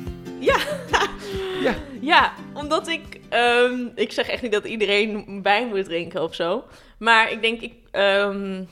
Ja, 2.02 2.34
omdat 2.54 2.88
ik... 2.88 3.02
ehm, 3.30 3.88
ik 3.96 4.12
zeg 4.12 4.28
echt 4.28 4.42
niet 4.42 4.52
dat 4.52 4.66
iedereen 4.66 5.40
wijn 5.44 5.68
moet 5.68 5.86
drinken 5.86 6.24
of 6.24 6.36
zo. 6.36 6.64
Maar 6.98 7.32
ik 7.32 7.42
denk, 7.42 7.62
ik... 7.62 7.74
ehm, 7.92 8.64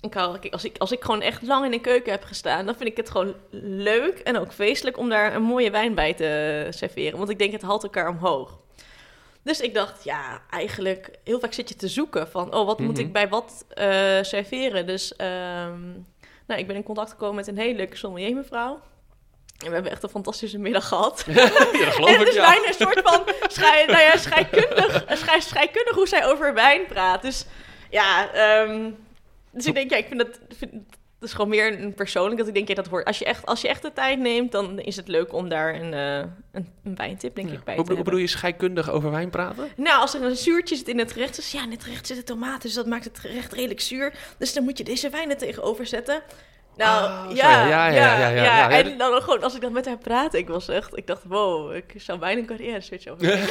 ik 0.00 0.14
hou, 0.14 0.50
als, 0.50 0.64
ik, 0.64 0.78
als 0.78 0.92
ik 0.92 1.04
gewoon 1.04 1.22
echt 1.22 1.42
lang 1.42 1.64
in 1.64 1.70
de 1.70 1.80
keuken 1.80 2.12
heb 2.12 2.24
gestaan... 2.24 2.66
dan 2.66 2.76
vind 2.76 2.88
ik 2.90 2.96
het 2.96 3.10
gewoon 3.10 3.34
leuk 3.60 4.18
en 4.18 4.38
ook 4.38 4.52
feestelijk... 4.52 4.98
om 4.98 5.08
daar 5.08 5.34
een 5.34 5.42
mooie 5.42 5.70
wijn 5.70 5.94
bij 5.94 6.14
te 6.14 6.66
serveren. 6.70 7.18
Want 7.18 7.30
ik 7.30 7.38
denk, 7.38 7.52
het 7.52 7.62
haalt 7.62 7.82
elkaar 7.82 8.08
omhoog. 8.08 8.58
Dus 9.42 9.60
ik 9.60 9.74
dacht, 9.74 10.04
ja, 10.04 10.42
eigenlijk... 10.50 11.10
heel 11.24 11.40
vaak 11.40 11.52
zit 11.52 11.68
je 11.68 11.76
te 11.76 11.88
zoeken 11.88 12.28
van... 12.28 12.54
oh, 12.54 12.66
wat 12.66 12.78
moet 12.78 12.96
Mhm. 12.96 13.00
ik 13.06 13.12
bij 13.12 13.28
wat 13.28 13.64
eh, 13.68 13.88
serveren? 14.22 14.86
Dus 14.86 15.16
ehm, 15.16 15.82
nou, 16.46 16.60
ik 16.60 16.66
ben 16.66 16.76
in 16.76 16.82
contact 16.82 17.10
gekomen 17.10 17.34
met 17.34 17.46
een 17.46 17.58
hele 17.58 17.76
leuke 17.76 17.96
sommelier 17.96 18.34
mevrouw... 18.34 18.80
En 19.56 19.66
we 19.68 19.74
hebben 19.74 19.92
echt 19.92 20.02
een 20.02 20.08
fantastische 20.08 20.58
middag 20.58 20.88
gehad. 20.92 21.24
Ja, 21.26 21.34
dat 21.34 21.68
geloof 21.72 22.10
En 22.10 22.18
het 22.18 22.28
is 22.28 22.34
ja. 22.34 22.50
bijna 22.50 22.66
een 22.66 22.74
soort 22.74 23.00
van 23.04 23.22
schei, 23.48 23.86
nou 23.86 23.98
ja, 23.98 24.16
scheikundig, 24.16 25.04
schei, 25.08 25.40
scheikundig 25.40 25.94
hoe 25.94 26.08
zij 26.08 26.26
over 26.26 26.54
wijn 26.54 26.86
praat. 26.86 27.22
Dus 27.22 27.46
ja, 27.90 28.32
ehm, 28.32 28.90
dus 29.56 29.66
ik 29.66 29.74
denk, 29.74 29.90
ja, 29.90 29.96
ik 29.96 30.06
vind 30.06 30.18
dat, 30.20 30.38
vind, 30.56 30.72
dat 31.18 31.28
is 31.28 31.32
gewoon 31.34 31.50
meer 31.50 31.80
een 31.80 31.94
persoonlijk 31.94 32.38
dat 32.38 32.48
ik 32.48 32.54
denk, 32.54 32.68
ja, 32.68 32.74
dat 32.74 32.86
hoort. 32.86 33.04
Als 33.04 33.18
je 33.18 33.24
echt, 33.24 33.46
als 33.46 33.60
je 33.60 33.68
echt 33.68 33.82
de 33.82 33.92
tijd 33.92 34.18
neemt, 34.18 34.52
dan 34.52 34.78
is 34.78 34.96
het 34.96 35.08
leuk 35.08 35.32
om 35.32 35.48
daar 35.48 35.74
een, 35.74 35.94
eh, 35.94 36.30
een, 36.52 36.68
een 36.84 36.94
wijntip, 36.96 37.34
denk 37.34 37.48
Ja. 37.48 37.54
ik, 37.54 37.64
bij 37.64 37.74
Hoe, 37.74 37.84
te 37.84 37.88
hoe 37.90 37.96
hebben. 37.96 38.04
bedoel 38.04 38.18
je 38.20 38.26
scheikundig 38.26 38.90
over 38.90 39.10
wijn 39.10 39.30
praten? 39.30 39.68
Nou, 39.76 40.00
als 40.00 40.14
er 40.14 40.22
een 40.22 40.36
zuurtje 40.36 40.76
zit 40.76 40.88
in 40.88 40.98
het 40.98 41.12
gerecht, 41.12 41.36
dus 41.36 41.52
ja, 41.52 41.62
in 41.62 41.70
het 41.70 41.84
gerecht 41.84 42.06
zitten 42.06 42.24
tomaten, 42.24 42.60
dus 42.60 42.74
dat 42.74 42.86
maakt 42.86 43.04
het 43.04 43.18
gerecht 43.18 43.52
redelijk 43.52 43.80
zuur. 43.80 44.14
Dus 44.38 44.52
dan 44.54 44.64
moet 44.64 44.78
je 44.78 44.84
deze 44.84 45.10
wijn 45.10 45.30
er 45.30 45.36
tegenover 45.36 45.86
zetten. 45.86 46.22
Nou, 46.76 47.04
Ah, 47.28 47.36
ja, 47.36 47.66
ja, 47.66 47.86
ja, 47.88 48.28
ja. 48.28 48.70
En 48.70 48.98
dan 48.98 49.22
gewoon, 49.22 49.42
als 49.42 49.54
ik 49.54 49.60
dan 49.60 49.72
met 49.72 49.86
haar 49.86 49.98
praat, 49.98 50.34
ik 50.34 50.48
was 50.48 50.68
echt, 50.68 50.96
ik 50.96 51.06
dacht, 51.06 51.22
wow, 51.24 51.74
ik 51.74 51.92
zou 51.96 52.18
bijna 52.18 52.40
een 52.40 52.46
carrière 52.46 52.80
switch 52.80 53.06
over. 53.06 53.26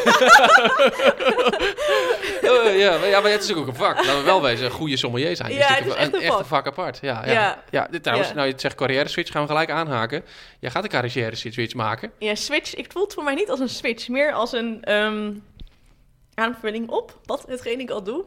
Oh, 2.43 2.75
ja, 2.77 2.97
maar, 2.97 3.07
ja, 3.07 3.19
maar 3.21 3.31
het 3.31 3.43
is 3.43 3.53
ook 3.53 3.67
een 3.67 3.75
vak. 3.75 3.95
Laten 3.95 4.17
we 4.17 4.23
wel 4.23 4.41
wezen, 4.41 4.65
een 4.65 4.71
goede 4.71 4.97
sommelier 4.97 5.35
zijn. 5.35 5.51
Ja, 5.51 5.57
natuurlijk 5.59 5.87
is 5.87 5.95
echt 5.95 6.13
een 6.13 6.21
echte 6.21 6.45
vak. 6.45 6.67
apart. 6.67 6.99
Ja, 7.01 7.23
ja. 7.25 7.63
Ja. 7.71 7.87
trouwens, 8.01 8.33
nou, 8.33 8.47
je 8.47 8.53
zegt 8.55 8.75
carrière 8.75 9.07
switch, 9.09 9.31
gaan 9.31 9.41
we 9.41 9.47
gelijk 9.47 9.69
aanhaken. 9.71 10.23
Jij 10.59 10.69
gaat 10.71 10.83
een 10.83 10.89
carrière 10.89 11.35
switch 11.35 11.73
maken. 11.73 12.11
Ja, 12.19 12.35
switch. 12.35 12.75
Ik 12.75 12.91
voel 12.91 13.03
het 13.03 13.13
voor 13.13 13.23
mij 13.23 13.33
niet 13.33 13.49
als 13.49 13.59
een 13.59 13.69
switch, 13.69 14.07
meer 14.07 14.33
als 14.33 14.51
een 14.51 14.83
ehm, 14.83 15.31
aanvulling 16.33 16.89
op 16.89 17.19
wat 17.25 17.45
hetgeen 17.47 17.79
ik 17.79 17.89
al 17.89 18.03
doe. 18.03 18.25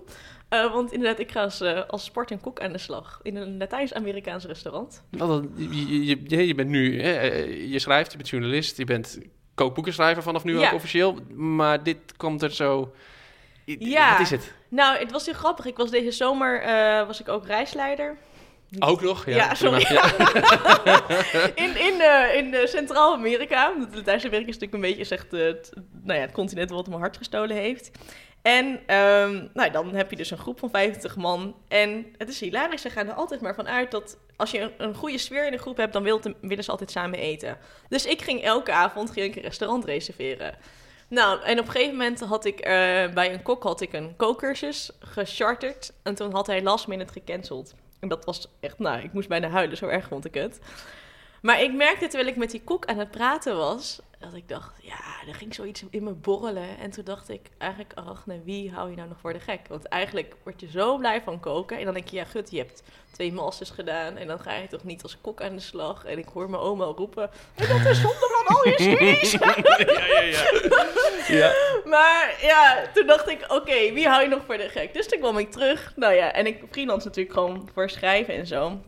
Eh, 0.49 0.73
want 0.73 0.93
inderdaad, 0.93 1.19
ik 1.19 1.33
ga 1.33 1.43
als, 1.43 1.61
eh, 1.61 1.81
als 1.89 2.05
sport 2.05 2.31
en 2.31 2.41
kok 2.41 2.61
aan 2.61 2.73
de 2.73 2.79
slag 2.79 3.21
in 3.23 3.37
een 3.37 3.57
Latijns-Amerikaans 3.59 4.45
restaurant. 4.45 5.03
Wel, 5.11 5.27
dat- 5.29 5.45
je, 5.57 6.47
je, 6.47 6.55
bent 6.55 6.69
nu, 6.69 7.03
hè, 7.03 7.13
eh, 7.13 7.71
je 7.73 7.79
schrijft, 7.79 8.11
je 8.11 8.17
bent 8.17 8.29
journalist, 8.29 8.77
je 8.77 8.85
bent 8.85 9.19
kookboekenschrijver 9.55 10.23
vanaf 10.23 10.45
nu 10.45 10.59
Ja. 10.59 10.67
ook 10.69 10.75
officieel. 10.75 11.17
Maar 11.35 11.83
dit 11.83 11.99
komt 12.17 12.43
er 12.43 12.51
zo... 12.53 12.93
Ja. 13.65 14.11
Wat 14.13 14.21
is 14.21 14.31
het? 14.31 14.53
Nou, 14.69 14.99
het 14.99 15.11
was 15.13 15.25
heel 15.25 15.35
grappig. 15.35 15.67
Ik 15.67 15.77
was 15.77 15.91
deze 15.91 16.11
zomer 16.11 16.63
was 17.07 17.21
ik 17.21 17.29
ook 17.29 17.47
reisleider. 17.47 18.17
Ook 18.79 19.03
nog? 19.03 19.27
Ja, 19.27 19.37
Ja, 19.37 19.55
sorry. 19.55 19.87
Ja. 19.89 20.05
in 21.65 21.77
in, 21.77 22.55
in 22.55 22.69
Centraal-Amerika. 22.69 23.73
Want 23.79 23.95
Latijns-Amerika 23.95 24.49
is 24.49 24.59
natuurlijk 24.59 24.75
een 24.75 24.91
beetje 24.91 25.05
zegt, 25.05 25.31
het, 25.31 25.73
nou 26.03 26.19
ja, 26.19 26.25
het 26.25 26.33
continent 26.33 26.71
wat 26.71 26.87
mijn 26.89 27.01
hart 27.01 27.17
gestolen 27.17 27.57
heeft. 27.57 27.91
En 28.49 28.81
ehm, 28.87 29.47
nou, 29.55 29.71
dan 29.71 29.95
heb 29.95 30.11
je 30.11 30.17
dus 30.17 30.31
een 30.31 30.39
groep 30.39 30.59
van 30.59 30.71
25 30.71 31.17
man. 31.17 31.55
En 31.69 32.07
het 32.17 32.29
is 32.29 32.41
hilarisch. 32.41 32.83
Ze 32.83 32.91
gaan 32.91 33.07
er 33.07 33.15
altijd 33.15 33.41
maar 33.41 33.55
vanuit 33.55 33.91
dat 33.91 34.19
als 34.37 34.51
je 34.51 34.61
een, 34.61 34.73
een 34.77 34.95
goede 34.95 35.19
sfeer 35.19 35.47
in 35.47 35.53
de 35.53 35.59
groep 35.59 35.77
hebt, 35.77 35.93
dan 35.93 36.03
willen 36.41 36.65
ze 36.65 36.71
altijd 36.71 36.91
samen 36.91 37.19
eten. 37.19 37.59
Dus 37.89 38.07
ik 38.07 38.23
ging 38.23 38.43
elke 38.43 38.73
avond 38.73 39.11
ging 39.11 39.37
een 39.37 39.43
restaurant 39.43 39.85
reserveren. 39.85 40.55
Nou, 41.09 41.43
en 41.43 41.59
op 41.59 41.65
een 41.65 41.71
gegeven 41.71 41.97
moment 41.97 42.21
had 42.21 42.45
ik 42.45 42.61
eh, 42.61 42.73
bij 43.15 43.33
een 43.33 43.43
kok 43.43 43.63
had 43.63 43.81
ik 43.81 43.93
een 43.93 44.17
kookcursus 44.17 44.91
gecharterd. 45.01 45.93
En 46.03 46.15
toen 46.15 46.33
had 46.33 46.47
hij 46.47 46.63
last 46.63 46.87
minute 46.87 47.13
gecanceld. 47.13 47.75
En 48.01 48.09
dat 48.09 48.25
was 48.25 48.49
echt, 48.61 48.79
nou, 48.79 49.03
ik 49.03 49.13
moest 49.13 49.29
bijna 49.29 49.49
huilen, 49.49 49.77
zo 49.77 49.87
erg 49.87 50.09
vond 50.09 50.25
ik 50.25 50.35
het. 50.35 50.61
Maar 51.43 51.63
ik 51.63 51.73
merkte 51.73 52.07
terwijl 52.07 52.29
ik 52.29 52.37
met 52.37 52.51
die 52.51 52.63
kok 52.65 52.87
aan 52.87 52.99
het 52.99 53.11
praten 53.11 53.57
was, 53.57 54.01
dat 54.19 54.35
ik 54.35 54.49
dacht, 54.49 54.73
ja, 54.83 55.29
er 55.29 55.35
ging 55.35 55.55
zoiets 55.55 55.83
in 55.91 56.03
me 56.03 56.13
borrelen. 56.13 56.79
En 56.79 56.91
toen 56.91 57.05
dacht 57.05 57.29
ik, 57.29 57.41
eigenlijk, 57.59 57.93
Arachne, 57.95 58.41
wie 58.45 58.71
hou 58.73 58.91
je 58.91 58.97
nou 58.97 59.09
nog 59.09 59.19
voor 59.21 59.33
de 59.33 59.41
gek? 59.41 59.61
Want 59.69 59.85
eigenlijk 59.85 60.35
word 60.43 60.61
je 60.61 60.71
zo 60.71 60.97
blij 60.97 61.23
van 61.23 61.41
koken. 61.41 61.79
En 61.79 61.85
dan 61.85 61.95
denk 61.95 62.09
je, 62.09 62.17
ja, 62.17 62.25
gut, 62.25 62.51
je 62.51 62.59
hebt 62.59 62.83
twee 63.11 63.33
masters 63.33 63.71
gedaan. 63.71 64.17
En 64.17 64.27
dan 64.27 64.41
ga 64.41 64.55
je 64.55 64.69
toch 64.69 64.85
niet 64.85 65.03
als 65.03 65.19
kok 65.21 65.43
aan 65.43 65.55
de 65.55 65.63
slag. 65.63 66.05
En 66.05 66.19
ik 66.19 66.29
hoor 66.33 66.51
mijn 66.51 66.63
oma 66.63 66.85
roepen, 66.85 67.31
en 67.55 67.69
dat 67.69 67.91
is 67.91 68.01
zonde 68.01 68.45
van 68.45 68.57
al 68.57 68.69
je 68.69 68.75
studies. 68.75 69.33
ja, 69.39 69.55
ja, 70.09 70.21
ja. 70.21 71.37
ja. 71.37 71.53
Maar 71.85 72.39
ja, 72.41 72.87
toen 72.95 73.07
dacht 73.07 73.29
ik, 73.29 73.45
oké, 73.49 73.93
wie 73.93 74.09
hou 74.09 74.23
je 74.23 74.29
nog 74.29 74.45
voor 74.45 74.57
de 74.57 74.69
gek? 74.69 74.95
Dus 74.95 75.09
toen 75.09 75.21
kwam 75.21 75.39
ik 75.39 75.51
terug. 75.51 75.93
Nou 75.97 76.15
ja, 76.15 76.33
en 76.33 76.47
ik 76.47 76.63
freelance 76.71 77.07
natuurlijk 77.07 77.35
gewoon 77.35 77.69
voor 77.75 77.91
schrijven 77.91 78.35
en 78.35 78.47
zo. 78.47 78.81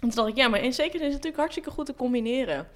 En 0.00 0.08
toen 0.08 0.10
dacht 0.10 0.28
ik, 0.28 0.36
ja, 0.36 0.48
maar 0.48 0.62
in 0.62 0.72
zekere 0.72 0.98
zin 0.98 1.06
is 1.06 1.14
het 1.14 1.22
natuurlijk 1.22 1.36
hartstikke 1.36 1.70
goed 1.70 1.86
te 1.86 1.94
combineren. 1.94 2.68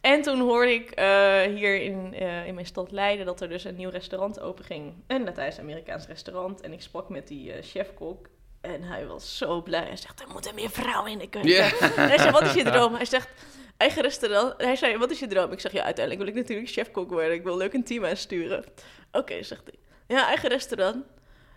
En 0.00 0.22
toen 0.22 0.40
hoorde 0.40 0.74
ik 0.74 0.90
eh, 0.90 1.42
hier 1.42 1.82
in, 1.82 2.14
eh, 2.14 2.46
in 2.46 2.54
mijn 2.54 2.66
stad 2.66 2.90
Leiden 2.90 3.26
dat 3.26 3.40
er 3.40 3.48
dus 3.48 3.64
een 3.64 3.76
nieuw 3.76 3.90
restaurant 3.90 4.40
openging. 4.40 4.94
Een 5.06 5.24
Latijns-Amerikaans 5.24 6.06
restaurant. 6.06 6.60
En 6.60 6.72
ik 6.72 6.82
sprak 6.82 7.08
met 7.08 7.28
die 7.28 7.48
uh, 7.48 7.54
chefkok. 7.62 8.28
En 8.60 8.82
hij 8.82 9.06
was 9.06 9.36
zo 9.38 9.62
blij. 9.62 9.84
Hij 9.84 9.96
zegt, 9.96 10.20
er 10.20 10.28
moeten 10.32 10.54
meer 10.54 10.70
vrouwen 10.70 11.10
in 11.10 11.18
de 11.18 11.28
keuken. 11.28 11.50
Yeah. 11.50 11.70
Hij 11.94 12.18
zei, 12.18 12.30
wat 12.30 12.42
is 12.42 12.54
je 12.54 12.64
droom? 12.64 12.94
Hij 12.94 13.04
zegt, 13.04 13.28
eigen 13.76 14.02
restaurant. 14.02 14.54
Hij 14.56 14.76
zei, 14.76 14.96
wat 14.96 15.10
is 15.10 15.18
je 15.18 15.26
droom? 15.26 15.52
Ik 15.52 15.60
zeg, 15.60 15.72
ja, 15.72 15.82
uiteindelijk 15.82 16.24
wil 16.24 16.34
ik 16.34 16.40
natuurlijk 16.42 16.70
chefkok 16.70 17.10
worden. 17.10 17.32
Ik 17.32 17.42
wil 17.42 17.56
leuk 17.56 17.72
een 17.72 17.84
team 17.84 18.04
aansturen. 18.04 18.64
Oké, 19.12 19.42
zegt 19.42 19.62
hij. 19.64 19.78
Ja, 20.16 20.26
eigen 20.26 20.48
restaurant. 20.48 21.04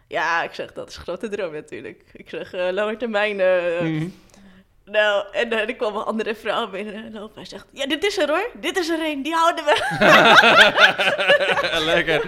Ja, 0.08 0.44
ik 0.44 0.54
zeg, 0.54 0.74
dat 0.74 0.90
is 0.90 0.96
een 0.96 1.02
grote 1.02 1.30
droom 1.30 1.54
natuurlijk. 1.54 2.04
Ik 2.14 2.30
zeg, 2.30 2.52
lange 2.52 2.98
termijn... 2.98 3.36
Mm. 3.86 4.14
Nou, 4.86 5.26
en 5.32 5.54
uh, 5.54 5.78
kwam 5.78 5.96
een 5.96 6.04
andere 6.04 6.36
vrouw 6.36 6.70
binnen 6.70 7.12
lopen. 7.14 7.36
Hij 7.36 7.46
zegt, 7.46 7.66
ja, 7.72 7.86
dit 7.86 8.06
is 8.06 8.18
er 8.18 8.30
hoor. 8.30 8.50
Dit 8.54 8.78
is 8.78 8.90
er 8.90 9.06
een, 9.06 9.22
die 9.22 9.34
houden 9.34 9.66
we. 9.66 9.76
Lekker. 11.94 12.22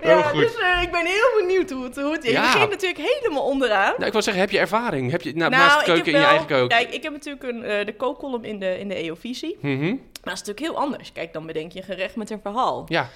Heel 0.00 0.16
ja, 0.16 0.22
goed. 0.22 0.40
dus 0.40 0.58
uh, 0.60 0.82
ik 0.82 0.90
ben 0.90 1.06
heel 1.06 1.40
benieuwd 1.40 1.70
hoe 1.70 1.84
het, 1.84 1.96
hoe 1.96 2.12
het 2.12 2.24
Ja. 2.24 2.30
Je 2.30 2.52
begint 2.52 2.70
natuurlijk 2.70 3.10
helemaal 3.14 3.42
onderaan. 3.42 3.92
Nou, 3.92 4.04
ik 4.04 4.12
wil 4.12 4.22
zeggen, 4.22 4.42
heb 4.42 4.52
je 4.52 4.58
ervaring? 4.58 5.10
Heb 5.10 5.22
je 5.22 5.34
nou, 5.34 5.50
Nou, 5.50 5.62
naast 5.62 5.82
keuken 5.82 6.12
in 6.12 6.18
je 6.18 6.24
eigen 6.24 6.46
keuken? 6.46 6.68
Kijk, 6.68 6.94
ik 6.94 7.02
heb 7.02 7.12
natuurlijk 7.12 7.44
een, 7.44 7.64
eh, 7.64 7.86
de 7.86 7.94
kookcolumn 7.94 8.44
in 8.44 8.58
de, 8.58 8.78
in 8.78 8.88
de 8.88 8.94
EO-visie. 8.94 9.58
Mhm. 9.60 9.86
Maar 9.86 9.98
dat 10.22 10.32
is 10.32 10.40
natuurlijk 10.46 10.60
heel 10.60 10.76
anders. 10.76 11.12
Kijk, 11.12 11.32
dan 11.32 11.46
bedenk 11.46 11.72
je 11.72 11.78
een 11.78 11.84
gerecht 11.84 12.16
met 12.16 12.30
een 12.30 12.40
verhaal. 12.42 12.84
Ja, 12.88 13.08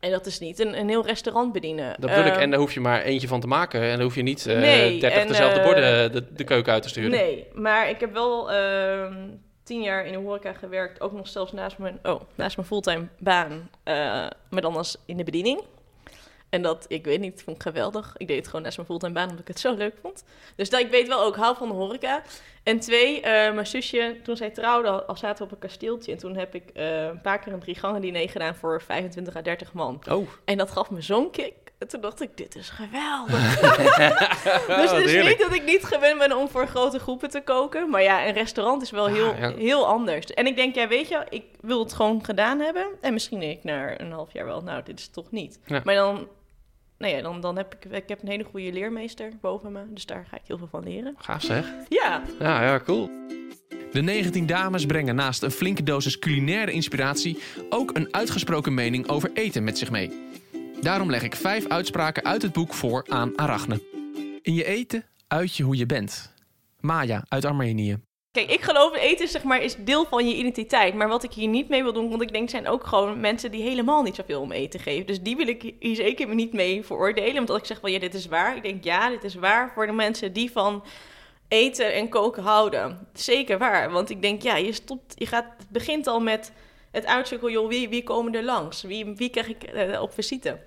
En 0.00 0.10
dat 0.10 0.26
is 0.26 0.38
niet 0.38 0.58
een, 0.58 0.78
een 0.78 0.88
heel 0.88 1.06
restaurant 1.06 1.52
bedienen. 1.52 1.94
dat 2.00 2.10
bedoel 2.10 2.24
ik. 2.26 2.34
Eh, 2.36 2.42
En 2.42 2.50
daar 2.50 2.58
hoef 2.60 2.72
je 2.72 2.80
maar 2.80 3.02
eentje 3.02 3.28
van 3.28 3.40
te 3.40 3.46
maken. 3.46 3.82
En 3.82 3.90
dan 3.90 4.00
hoef 4.00 4.14
je 4.14 4.22
niet 4.22 4.46
eh 4.46 4.58
Nee, 4.58 5.00
30 5.00 5.18
en, 5.20 5.28
dezelfde 5.28 5.58
eh, 5.60 5.64
borden 5.66 6.12
de, 6.12 6.32
de 6.32 6.44
keuken 6.44 6.72
uit 6.72 6.82
te 6.82 6.88
sturen. 6.88 7.10
Nee, 7.10 7.46
maar 7.54 7.88
ik 7.88 8.00
heb 8.00 8.12
wel 8.12 8.52
ehm, 8.52 9.14
tien 9.62 9.82
jaar 9.82 10.06
in 10.06 10.12
de 10.12 10.18
horeca 10.18 10.52
gewerkt. 10.52 11.00
Ook 11.00 11.12
nog 11.12 11.28
zelfs 11.28 11.52
naast 11.52 11.78
mijn, 11.78 11.98
oh, 12.02 12.20
naast 12.34 12.56
mijn 12.56 12.68
fulltime 12.68 13.06
baan. 13.18 13.70
eh, 13.84 13.94
maar 14.50 14.60
dan 14.60 14.76
als 14.76 14.96
in 15.06 15.16
de 15.16 15.24
bediening. 15.24 15.60
En 16.48 16.62
dat, 16.62 16.84
ik 16.88 17.04
weet 17.04 17.20
niet, 17.20 17.42
vond 17.42 17.56
ik 17.56 17.62
geweldig. 17.62 18.14
Ik 18.16 18.26
deed 18.26 18.36
het 18.36 18.46
gewoon 18.46 18.62
naast 18.62 18.76
mijn 18.76 18.88
fulltime 18.88 19.12
baan, 19.12 19.24
omdat 19.24 19.40
ik 19.40 19.48
het 19.48 19.60
zo 19.60 19.74
leuk 19.74 19.94
vond. 20.02 20.24
Dus 20.56 20.70
dat, 20.70 20.80
ik 20.80 20.90
weet 20.90 21.08
wel 21.08 21.22
ook, 21.22 21.36
hou 21.36 21.56
van 21.56 21.68
de 21.68 21.74
horeca. 21.74 22.22
En 22.62 22.80
twee, 22.80 23.20
eh, 23.20 23.54
mijn 23.54 23.66
zusje, 23.66 24.16
toen 24.22 24.36
zij 24.36 24.50
trouwde, 24.50 25.04
al 25.04 25.16
zaten 25.16 25.38
we 25.38 25.44
op 25.44 25.50
een 25.50 25.68
kasteeltje. 25.68 26.12
En 26.12 26.18
toen 26.18 26.36
heb 26.36 26.54
ik 26.54 26.70
eh, 26.74 27.04
een 27.04 27.20
paar 27.20 27.38
keer 27.38 27.52
een 27.52 27.60
drie 27.60 27.74
gangen 27.74 28.00
diner 28.00 28.30
gedaan 28.30 28.54
voor 28.54 28.82
25 28.82 29.36
à 29.36 29.42
30 29.42 29.72
man. 29.72 30.00
Oh, 30.10 30.28
En 30.44 30.58
dat 30.58 30.70
gaf 30.70 30.90
me 30.90 31.00
zo'n 31.00 31.30
kick. 31.30 31.54
En 31.78 31.88
toen 31.88 32.00
dacht 32.00 32.20
ik, 32.20 32.36
dit 32.36 32.56
is 32.56 32.70
geweldig. 32.70 33.60
dus 34.80 34.90
het 34.90 35.04
is 35.04 35.12
heerlijk. 35.12 35.38
niet 35.38 35.48
dat 35.48 35.54
ik 35.54 35.64
niet 35.64 35.84
gewend 35.84 36.18
ben 36.18 36.36
om 36.36 36.48
voor 36.48 36.66
grote 36.66 36.98
groepen 36.98 37.30
te 37.30 37.40
koken. 37.40 37.90
Maar 37.90 38.02
ja, 38.02 38.26
een 38.26 38.32
restaurant 38.32 38.82
is 38.82 38.90
wel 38.90 39.06
heel, 39.06 39.34
ja. 39.34 39.52
heel 39.52 39.86
anders. 39.86 40.26
En 40.26 40.46
ik 40.46 40.56
denk, 40.56 40.74
ja, 40.74 40.88
weet 40.88 41.08
je, 41.08 41.26
ik 41.28 41.44
wil 41.60 41.78
het 41.78 41.92
gewoon 41.92 42.24
gedaan 42.24 42.60
hebben. 42.60 42.86
En 43.00 43.12
misschien 43.12 43.40
denk 43.40 43.58
ik 43.58 43.64
na 43.64 44.00
een 44.00 44.12
half 44.12 44.32
jaar 44.32 44.46
wel, 44.46 44.62
nou, 44.62 44.82
dit 44.82 44.98
is 44.98 45.08
toch 45.08 45.30
niet. 45.30 45.58
Ja. 45.64 45.80
Maar 45.84 45.94
dan, 45.94 46.28
nou 46.98 47.14
ja, 47.14 47.22
dan, 47.22 47.40
dan 47.40 47.56
heb 47.56 47.74
ik, 47.74 47.84
ik 47.84 48.08
heb 48.08 48.22
een 48.22 48.28
hele 48.28 48.44
goede 48.44 48.72
leermeester 48.72 49.32
boven 49.40 49.72
me. 49.72 49.82
Dus 49.90 50.06
daar 50.06 50.26
ga 50.30 50.36
ik 50.36 50.42
heel 50.46 50.58
veel 50.58 50.68
van 50.70 50.84
leren. 50.84 51.14
gaaf 51.18 51.42
zeg. 51.42 51.66
Ja, 51.88 52.22
Ja, 52.38 52.62
ja, 52.62 52.80
cool. 52.80 53.10
De 53.92 54.00
19 54.00 54.46
dames 54.46 54.86
brengen 54.86 55.14
naast 55.14 55.42
een 55.42 55.50
flinke 55.50 55.82
dosis 55.82 56.18
culinaire 56.18 56.72
inspiratie 56.72 57.38
ook 57.68 57.96
een 57.96 58.14
uitgesproken 58.14 58.74
mening 58.74 59.08
over 59.08 59.30
eten 59.34 59.64
met 59.64 59.78
zich 59.78 59.90
mee. 59.90 60.26
Daarom 60.80 61.10
leg 61.10 61.22
ik 61.22 61.34
vijf 61.34 61.68
uitspraken 61.68 62.24
uit 62.24 62.42
het 62.42 62.52
boek 62.52 62.74
voor 62.74 63.04
aan 63.08 63.38
Arachne. 63.38 63.82
In 64.42 64.54
je 64.54 64.64
eten 64.64 65.04
uit 65.28 65.56
je 65.56 65.62
hoe 65.62 65.76
je 65.76 65.86
bent. 65.86 66.34
Maya 66.80 67.24
uit 67.28 67.44
Armenië. 67.44 68.07
Kijk, 68.30 68.50
ik 68.50 68.60
geloof 68.60 68.96
eten 68.96 69.28
zeg 69.28 69.42
maar, 69.42 69.62
is 69.62 69.76
deel 69.76 70.04
van 70.04 70.28
je 70.28 70.34
identiteit. 70.34 70.94
Maar 70.94 71.08
wat 71.08 71.22
ik 71.22 71.32
hier 71.32 71.48
niet 71.48 71.68
mee 71.68 71.82
wil 71.82 71.92
doen, 71.92 72.08
want 72.08 72.22
ik 72.22 72.32
denk 72.32 72.50
zijn 72.50 72.68
ook 72.68 72.86
gewoon 72.86 73.20
mensen 73.20 73.50
die 73.50 73.62
helemaal 73.62 74.02
niet 74.02 74.14
zoveel 74.14 74.40
om 74.40 74.52
eten 74.52 74.80
geven. 74.80 75.06
Dus 75.06 75.20
die 75.20 75.36
wil 75.36 75.48
ik 75.48 75.74
hier 75.78 75.94
zeker 75.94 76.34
niet 76.34 76.52
mee 76.52 76.84
veroordelen. 76.84 77.34
Want 77.34 77.50
als 77.50 77.58
ik 77.58 77.66
zeg 77.66 77.80
van 77.80 77.92
ja, 77.92 77.98
dit 77.98 78.14
is 78.14 78.26
waar. 78.26 78.56
Ik 78.56 78.62
denk 78.62 78.84
ja, 78.84 79.08
dit 79.08 79.24
is 79.24 79.34
waar 79.34 79.72
voor 79.74 79.86
de 79.86 79.92
mensen 79.92 80.32
die 80.32 80.52
van 80.52 80.84
eten 81.48 81.94
en 81.94 82.08
koken 82.08 82.42
houden. 82.42 83.08
Zeker 83.12 83.58
waar. 83.58 83.90
Want 83.90 84.10
ik 84.10 84.22
denk 84.22 84.42
ja, 84.42 84.56
je, 84.56 84.72
stopt, 84.72 85.14
je 85.14 85.26
gaat, 85.26 85.46
het 85.58 85.68
begint 85.68 86.06
al 86.06 86.20
met 86.20 86.52
het 86.90 87.06
uitzoeken, 87.06 87.50
joh, 87.50 87.68
wie, 87.68 87.88
wie 87.88 88.02
komen 88.02 88.34
er 88.34 88.44
langs? 88.44 88.82
Wie, 88.82 89.04
wie 89.04 89.30
krijg 89.30 89.48
ik 89.48 89.62
eh, 89.62 90.02
op 90.02 90.12
visite? 90.12 90.58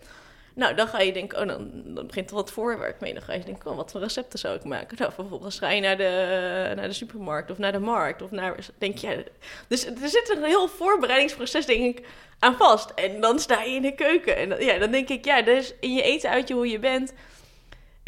Nou, 0.54 0.76
dan 0.76 0.88
ga 0.88 1.00
je 1.00 1.14
denken, 1.14 1.40
oh, 1.40 1.48
dan, 1.48 1.72
dan 1.86 2.08
begint 2.08 2.30
er 2.30 2.36
wat 2.36 2.52
voorwerk 2.52 3.00
mee. 3.00 3.14
Dan 3.14 3.22
ga 3.22 3.34
je 3.34 3.44
denken, 3.44 3.72
oh, 3.72 3.76
wat 3.76 3.92
voor 3.92 4.02
recepten 4.02 4.40
zou 4.40 4.56
ik 4.56 4.64
maken? 4.64 4.98
Nou, 4.98 5.12
vervolgens 5.12 5.60
ga 5.60 5.70
je 5.70 5.82
naar 5.82 5.98
de, 5.98 6.74
naar 6.76 6.88
de 6.88 6.94
supermarkt 6.94 7.52
of 7.52 7.58
naar 7.58 7.72
de 7.72 7.80
markt. 7.80 8.22
Of 8.22 8.32
naar, 8.32 8.56
denk 8.78 8.98
je, 8.98 9.26
dus 9.68 9.86
er 9.86 10.10
zit 10.10 10.34
een 10.36 10.44
heel 10.44 10.68
voorbereidingsproces, 10.68 11.66
denk 11.66 11.98
ik, 11.98 12.08
aan 12.40 12.56
vast. 12.58 12.90
En 12.90 13.22
dan 13.22 13.40
sta 13.40 13.64
je 13.64 13.76
in 13.76 13.82
de 13.82 13.96
keuken. 13.96 14.36
En 14.36 14.66
ja, 14.66 14.78
dan 14.78 14.92
denk 14.92 15.10
ik, 15.10 15.26
ja, 15.26 15.42
dus 15.42 15.74
in 15.80 15.94
je 15.94 16.02
eten 16.02 16.30
uit 16.30 16.48
je 16.48 16.54
hoe 16.54 16.70
je 16.70 16.80
bent. 16.80 17.14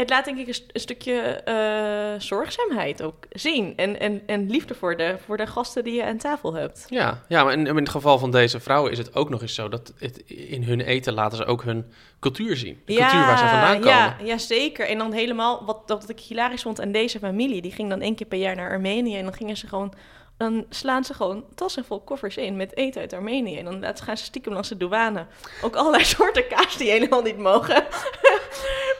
Het 0.03 0.11
laat 0.11 0.25
denk 0.25 0.37
ik 0.37 0.47
een, 0.47 0.53
st- 0.53 0.69
een 0.71 0.79
stukje 0.81 1.19
eh, 1.21 2.19
zorgzaamheid 2.21 3.01
ook 3.01 3.15
zien. 3.29 3.73
En, 3.75 3.99
en, 3.99 4.21
en 4.25 4.49
liefde 4.49 4.75
voor 4.75 4.97
de, 4.97 5.15
voor 5.25 5.37
de 5.37 5.47
gasten 5.47 5.83
die 5.83 5.93
je 5.93 6.05
aan 6.05 6.17
tafel 6.17 6.53
hebt. 6.53 6.85
Ja, 6.89 7.23
ja 7.27 7.43
maar 7.43 7.53
in, 7.53 7.67
in 7.67 7.75
het 7.75 7.89
geval 7.89 8.19
van 8.19 8.31
deze 8.31 8.59
vrouwen 8.59 8.91
is 8.91 8.97
het 8.97 9.15
ook 9.15 9.29
nog 9.29 9.41
eens 9.41 9.55
zo 9.55 9.69
dat 9.69 9.93
het, 9.99 10.17
in 10.27 10.63
hun 10.63 10.81
eten 10.81 11.13
laten 11.13 11.37
ze 11.37 11.45
ook 11.45 11.63
hun 11.63 11.91
cultuur 12.19 12.57
zien. 12.57 12.81
De 12.85 12.93
cultuur 12.93 13.19
waar 13.25 13.37
ze 13.37 13.43
vandaan 13.47 13.73
komen. 13.75 13.89
Ja, 13.89 14.17
ja, 14.23 14.37
zeker. 14.37 14.87
En 14.87 14.97
dan 14.97 15.11
helemaal, 15.11 15.65
wat, 15.65 15.81
wat 15.87 16.09
ik 16.09 16.19
hilarisch 16.19 16.61
vond 16.61 16.81
aan 16.81 16.91
deze 16.91 17.19
familie, 17.19 17.61
die 17.61 17.71
ging 17.71 17.89
dan 17.89 18.01
één 18.01 18.15
keer 18.15 18.27
per 18.27 18.39
jaar 18.39 18.55
naar 18.55 18.69
Armenië 18.71 19.17
en 19.17 19.23
dan 19.23 19.33
gingen 19.33 19.57
ze 19.57 19.67
gewoon, 19.67 19.93
dan 20.37 20.65
slaan 20.69 21.03
ze 21.03 21.13
gewoon 21.13 21.43
tassen 21.55 21.85
vol 21.85 21.99
koffers 22.01 22.37
in 22.37 22.55
met 22.55 22.75
eten 22.77 23.01
uit 23.01 23.13
Armenië. 23.13 23.57
En 23.57 23.65
dan 23.65 23.79
laten- 23.79 24.03
gaan 24.05 24.17
ze 24.17 24.23
stiekem 24.23 24.53
langs 24.53 24.69
de 24.69 24.77
douane 24.77 25.25
ook 25.61 25.75
allerlei 25.75 26.03
soorten 26.15 26.47
kaas 26.47 26.77
die 26.77 26.89
helemaal 26.89 27.21
niet 27.21 27.37
mogen. 27.37 27.83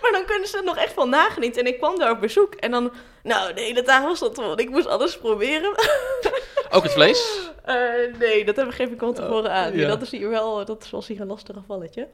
Maar 0.04 0.12
dan 0.12 0.26
kunnen 0.26 0.48
ze 0.48 0.58
er 0.58 0.64
nog 0.64 0.78
echt 0.78 0.94
van 0.94 1.10
nagenieten. 1.10 1.62
En 1.62 1.68
ik 1.68 1.78
kwam 1.78 2.00
daar 2.00 2.12
op 2.12 2.20
bezoek 2.20 2.54
en 2.54 2.72
dan, 2.72 2.92
nou, 3.24 3.54
de 3.54 3.62
hele 3.62 3.84
tafel 3.84 4.16
stond 4.16 4.36
vol. 4.36 4.60
Ik 4.60 4.70
moest 4.70 4.88
alles 4.88 5.18
proberen. 5.18 5.76
Ook 6.70 6.84
het 6.84 6.94
vlees? 6.94 7.22
Eh, 7.64 7.76
nee, 8.20 8.46
dat 8.46 8.56
hebben 8.56 8.76
we 8.76 8.84
geen 8.84 8.98
van 8.98 9.14
tevoren 9.14 9.52
aan. 9.52 9.78
ja. 9.78 9.88
Dat 9.88 10.02
is 10.02 10.12
hier 10.12 10.30
wel, 10.30 10.66
dat 10.66 10.84
is 10.84 10.90
wel 10.90 11.04
hier 11.08 11.22
een 11.22 11.28
lastig 11.28 11.56
gevalletje. 11.56 12.08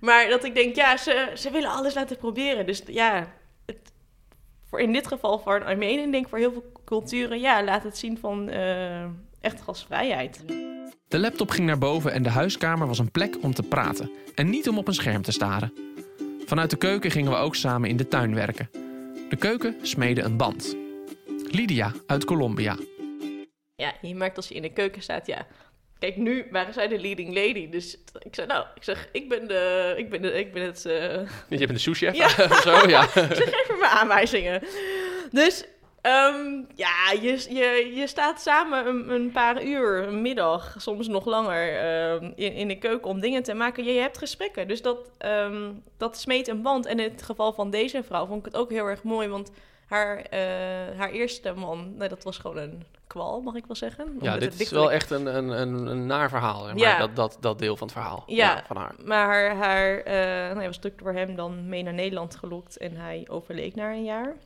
Maar 0.00 0.28
dat 0.28 0.44
ik 0.44 0.54
denk, 0.54 0.76
ja, 0.76 0.96
ze, 0.96 1.30
ze 1.34 1.50
willen 1.50 1.70
alles 1.70 1.94
laten 1.94 2.16
proberen. 2.16 2.66
Dus 2.66 2.82
ja, 2.86 3.32
het, 3.66 3.92
voor 4.70 4.80
in 4.80 4.92
dit 4.92 5.06
geval 5.06 5.38
voor 5.38 5.54
een 5.54 5.64
Armenië, 5.64 6.10
denk 6.10 6.24
ik 6.24 6.28
voor 6.28 6.38
heel 6.38 6.52
veel 6.52 6.72
culturen, 6.84 7.40
ja, 7.40 7.64
laat 7.64 7.82
het 7.82 7.98
zien 7.98 8.18
van 8.18 8.48
eh, 8.48 9.04
echt 9.40 9.60
gastvrijheid. 9.60 10.44
De 11.08 11.18
laptop 11.18 11.50
ging 11.50 11.66
naar 11.66 11.78
boven 11.78 12.12
en 12.12 12.22
de 12.22 12.30
huiskamer 12.30 12.86
was 12.86 12.98
een 12.98 13.10
plek 13.10 13.36
om 13.42 13.54
te 13.54 13.62
praten 13.62 14.10
en 14.34 14.50
niet 14.50 14.68
om 14.68 14.78
op 14.78 14.88
een 14.88 14.94
scherm 14.94 15.22
te 15.22 15.32
staren. 15.32 15.72
Vanuit 16.50 16.70
de 16.70 16.76
keuken 16.76 17.10
gingen 17.10 17.30
we 17.30 17.36
ook 17.36 17.54
samen 17.54 17.88
in 17.88 17.96
de 17.96 18.08
tuin 18.08 18.34
werken. 18.34 18.70
De 19.28 19.36
keuken 19.38 19.76
smeedde 19.82 20.22
een 20.22 20.36
band. 20.36 20.76
Lydia 21.50 21.92
uit 22.06 22.24
Colombia. 22.24 22.76
Ja, 23.76 23.94
je 24.00 24.14
merkt 24.14 24.36
als 24.36 24.48
je 24.48 24.54
in 24.54 24.62
de 24.62 24.72
keuken 24.72 25.02
staat, 25.02 25.26
ja. 25.26 25.46
Kijk, 25.98 26.16
nu 26.16 26.46
waren 26.50 26.74
zij 26.74 26.88
de 26.88 27.00
leading 27.00 27.34
lady. 27.34 27.68
Dus 27.68 27.96
ik 28.18 28.34
zei, 28.34 28.46
nou, 28.46 28.66
ik 28.74 28.82
zeg, 28.82 29.08
ik 29.12 29.28
ben 29.28 29.48
de, 29.48 29.94
ik 29.96 30.10
ben 30.10 30.22
de, 30.22 30.32
ik 30.32 30.52
ben 30.52 30.62
het, 30.62 30.86
eh, 30.86 30.92
Je 31.48 31.58
bent 31.58 31.70
een 31.70 31.80
souschef 31.80 32.16
Ja. 32.16 32.26
of 32.50 32.60
zo, 32.60 32.88
ja. 32.88 33.06
Ze 33.40 33.50
geven 33.52 33.78
me 33.78 33.88
aanwijzingen. 33.88 34.62
Dus 35.30 35.64
Ehm, 36.00 36.62
ja, 36.74 37.12
je, 37.20 37.46
je, 37.54 37.92
je 37.94 38.06
staat 38.06 38.40
samen 38.40 38.86
een, 38.86 39.10
een 39.10 39.30
paar 39.32 39.62
uur, 39.64 40.02
een 40.08 40.22
middag, 40.22 40.74
soms 40.78 41.08
nog 41.08 41.24
langer, 41.24 41.78
ehm, 41.78 42.24
in, 42.34 42.52
in 42.52 42.68
de 42.68 42.78
keuken 42.78 43.10
om 43.10 43.20
dingen 43.20 43.42
te 43.42 43.54
maken. 43.54 43.84
Je, 43.84 43.92
je 43.92 44.00
hebt 44.00 44.18
gesprekken, 44.18 44.68
dus 44.68 44.82
dat, 44.82 45.10
ehm, 45.18 45.72
dat 45.96 46.18
smeet 46.18 46.48
een 46.48 46.62
band. 46.62 46.86
En 46.86 46.98
in 46.98 47.10
het 47.10 47.22
geval 47.22 47.52
van 47.52 47.70
deze 47.70 48.02
vrouw 48.02 48.26
vond 48.26 48.38
ik 48.38 48.44
het 48.52 48.56
ook 48.56 48.70
heel 48.70 48.86
erg 48.86 49.02
mooi, 49.02 49.28
want 49.28 49.50
haar, 49.86 50.16
eh, 50.30 50.38
haar 50.98 51.10
eerste 51.10 51.52
man, 51.56 51.94
nee, 51.96 52.08
dat 52.08 52.24
was 52.24 52.38
gewoon 52.38 52.56
een 52.56 52.84
kwal, 53.06 53.40
mag 53.40 53.54
ik 53.54 53.66
wel 53.66 53.76
zeggen. 53.76 54.04
Om 54.04 54.16
Ja, 54.20 54.38
dit 54.38 54.60
is 54.60 54.70
wel 54.70 54.92
echt 54.92 55.10
een, 55.10 55.26
een, 55.36 55.48
een, 55.48 55.86
een 55.86 56.06
naar 56.06 56.28
verhaal. 56.28 56.64
Maar 56.64 56.78
Ja. 56.78 56.98
dat, 56.98 57.16
dat, 57.16 57.36
dat 57.40 57.58
deel 57.58 57.76
van 57.76 57.86
het 57.86 57.96
verhaal 57.96 58.22
Ja. 58.26 58.62
van 58.66 58.76
haar. 58.76 58.94
Maar 59.04 59.26
haar, 59.26 59.56
haar 59.56 59.98
eh, 60.00 60.54
nou, 60.54 60.66
was 60.66 60.78
druk 60.78 60.98
door 60.98 61.12
hem 61.12 61.34
dan 61.36 61.68
mee 61.68 61.82
naar 61.82 61.94
Nederland 61.94 62.36
gelokt 62.36 62.76
en 62.76 62.96
hij 62.96 63.26
overleed 63.30 63.74
na 63.74 63.90
een 63.92 64.04
jaar. 64.04 64.36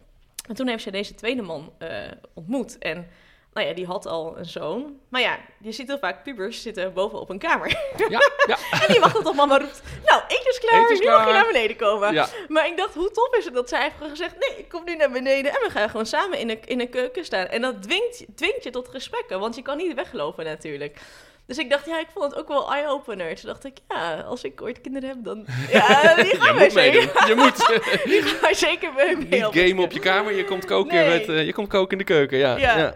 En 0.49 0.55
toen 0.55 0.69
heeft 0.69 0.83
ze 0.83 0.91
deze 0.91 1.15
tweede 1.15 1.43
man 1.43 1.73
eh, 1.79 2.11
ontmoet. 2.35 2.79
En 2.79 3.09
nou 3.55 3.67
ja, 3.67 3.75
die 3.75 3.87
had 3.87 4.07
al 4.07 4.39
een 4.39 4.45
zoon. 4.45 5.01
Maar 5.09 5.21
ja, 5.21 5.39
je 5.61 5.73
ziet 5.73 5.87
heel 5.87 5.99
vaak 5.99 6.23
pubers 6.23 6.63
zitten 6.63 6.93
boven 6.93 7.21
op 7.21 7.31
een 7.31 7.39
kamer. 7.39 7.69
Ja, 8.09 8.21
ja, 8.47 8.59
en 8.87 8.93
die 8.93 9.01
wacht 9.01 9.25
tot 9.25 9.35
mama 9.35 9.59
roept, 9.59 9.83
nou, 10.05 10.23
eten 10.29 10.51
is 10.51 10.59
klaar, 10.59 10.81
nu 10.81 10.89
mag 10.89 10.99
je 10.99 11.03
klaar." 11.03 11.33
naar 11.33 11.47
beneden 11.47 11.77
komen. 11.77 12.13
ja. 12.13 12.29
Maar 12.49 12.67
ik 12.67 12.77
dacht, 12.77 12.95
hoe 12.95 13.11
tof 13.11 13.37
is 13.37 13.45
het 13.45 13.55
dat 13.55 13.69
zij 13.69 13.83
heeft 13.83 14.11
gezegd... 14.11 14.35
nee, 14.39 14.59
ik 14.59 14.69
kom 14.69 14.85
nu 14.85 14.97
naar 14.97 15.11
beneden 15.11 15.53
en 15.53 15.61
we 15.67 15.71
gaan 15.71 15.91
gewoon 15.91 16.07
samen 16.07 16.39
in 16.39 16.47
de, 16.47 16.59
in 16.65 16.79
de 16.79 16.89
keuken 16.89 17.25
staan. 17.25 17.47
En 17.47 17.63
dat 17.63 17.83
dwingt, 17.83 18.25
dwingt 18.35 18.65
je 18.65 18.71
tot 18.71 18.89
gesprekken, 18.89 19.41
want 19.41 19.57
je 19.57 19.63
kan 19.63 19.77
niet 19.77 19.95
weglopen 19.95 20.45
natuurlijk. 20.45 20.99
Dus 21.47 21.59
ik 21.59 21.71
dacht, 21.71 21.87
ja, 21.87 22.01
ik 22.01 22.07
vond 22.15 22.31
het 22.31 22.41
ook 22.41 22.49
wel 22.49 22.73
eye-opener. 22.73 23.35
Toen 23.35 23.47
dacht 23.47 23.65
ik, 23.65 23.79
ja, 23.89 24.21
als 24.21 24.45
ik 24.45 24.63
ooit 24.63 24.81
kinderen 24.81 25.09
heb, 25.09 25.25
dan... 25.25 25.47
Ja, 25.73 26.15
die 26.15 26.37
gaan 26.41 26.55
wij 26.57 26.65
moet 26.65 26.75
meedoen. 26.75 27.03
zeker, 27.03 27.29
Je 27.29 27.35
moet 27.45 27.57
die 28.05 28.23
gaan 28.23 28.41
wij 28.41 28.55
zeker 28.55 28.93
mee 28.93 29.17
niet 29.17 29.45
gamen 29.45 29.85
op 29.85 29.93
je 29.93 29.99
kamer. 30.01 30.35
Je 30.35 30.45
komt 30.45 30.65
koken, 30.65 30.95
Nee. 30.95 31.19
met, 31.19 31.29
eh, 31.29 31.45
je 31.47 31.53
komt 31.53 31.69
koken 31.69 31.93
in 31.93 31.99
de 31.99 32.05
keuken. 32.05 32.39
Ja. 32.39 32.57
Ja. 32.57 32.79
Ja. 32.79 32.95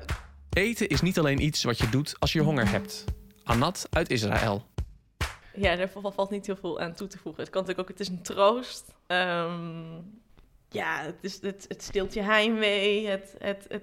Eten 0.50 0.88
is 0.88 1.00
niet 1.00 1.18
alleen 1.18 1.42
iets 1.42 1.64
wat 1.64 1.78
je 1.78 1.88
doet 1.88 2.14
als 2.18 2.32
je 2.32 2.40
honger 2.40 2.70
hebt. 2.70 3.04
Anat 3.44 3.86
uit 3.90 4.10
Israël. 4.10 4.66
Ja, 5.54 5.76
daar 5.76 5.88
val- 5.88 6.12
valt 6.12 6.30
niet 6.30 6.46
heel 6.46 6.56
veel 6.60 6.80
aan 6.80 6.94
toe 6.94 7.06
te 7.08 7.18
voegen. 7.18 7.42
Het 7.42 7.50
kan 7.52 7.60
natuurlijk 7.62 7.90
ook, 7.90 7.98
het 7.98 8.06
is 8.08 8.14
een 8.14 8.22
troost. 8.22 8.84
Ehm, 9.06 9.86
ja, 10.68 11.02
het, 11.02 11.14
is, 11.20 11.38
het, 11.42 11.64
het 11.68 11.82
stilt 11.82 12.14
je 12.14 12.22
heimwee. 12.22 13.06
Het, 13.06 13.34
het, 13.38 13.64
het, 13.68 13.82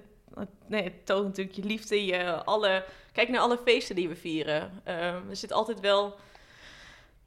nee, 0.66 0.82
het 0.82 1.06
toont 1.06 1.24
natuurlijk 1.26 1.56
je 1.56 1.64
liefde. 1.64 2.04
Je, 2.04 2.44
alle, 2.44 2.84
kijk 3.12 3.28
naar 3.28 3.40
alle 3.40 3.58
feesten 3.64 3.94
die 3.94 4.08
we 4.08 4.16
vieren. 4.16 4.70
Ehm, 4.84 5.28
er 5.30 5.36
zit 5.36 5.52
altijd 5.52 5.80
wel... 5.80 6.16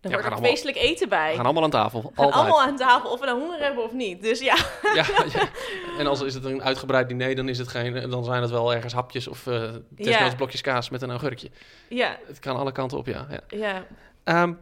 Er 0.01 0.11
wordt 0.11 0.25
ook 0.31 0.37
feestelijk 0.45 0.77
eten 0.77 1.09
bij. 1.09 1.29
We 1.29 1.35
gaan 1.35 1.45
allemaal 1.45 1.63
aan 1.63 1.69
tafel. 1.69 2.01
We 2.01 2.07
gaan 2.07 2.25
Altijd. 2.25 2.43
allemaal 2.43 2.61
aan 2.61 2.75
tafel, 2.77 3.11
of 3.11 3.19
we 3.19 3.25
nou 3.25 3.39
honger 3.39 3.59
hebben 3.59 3.83
of 3.83 3.91
niet. 3.93 4.21
Dus 4.21 4.39
ja, 4.39 4.55
Ja, 4.95 5.05
ja. 5.33 5.49
En 5.99 6.07
als 6.07 6.21
is 6.21 6.33
het 6.33 6.43
een 6.45 6.63
uitgebreid 6.63 7.07
diner, 7.09 7.35
dan, 7.35 7.49
is 7.49 7.57
het 7.57 7.67
geen, 7.67 8.09
dan 8.09 8.23
zijn 8.23 8.41
het 8.41 8.51
wel 8.51 8.73
ergens 8.73 8.93
hapjes 8.93 9.27
of 9.27 9.43
desnoods 9.43 10.19
Ja. 10.29 10.35
blokjes 10.35 10.61
kaas 10.61 10.89
met 10.89 11.01
een 11.01 11.09
augurkje. 11.09 11.49
ja, 11.89 12.17
Het 12.27 12.39
kan 12.39 12.55
alle 12.55 12.71
kanten 12.71 12.97
op, 12.97 13.05
ja. 13.07 13.27
ja. 13.29 13.57
ja, 13.57 13.85
Ehm, 14.23 14.53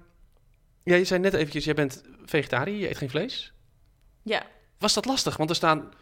ja, 0.84 0.96
je 0.96 1.04
zei 1.06 1.20
net 1.20 1.34
eventjes, 1.34 1.66
jij 1.66 1.74
bent 1.74 2.04
vegetariër, 2.26 2.78
je 2.80 2.90
eet 2.90 2.98
geen 2.98 3.10
vlees. 3.10 3.54
ja. 4.24 4.44
Was 4.80 4.94
dat 4.94 5.06
lastig? 5.06 5.38
Want 5.38 5.50
er 5.50 5.56
staan, 5.56 5.94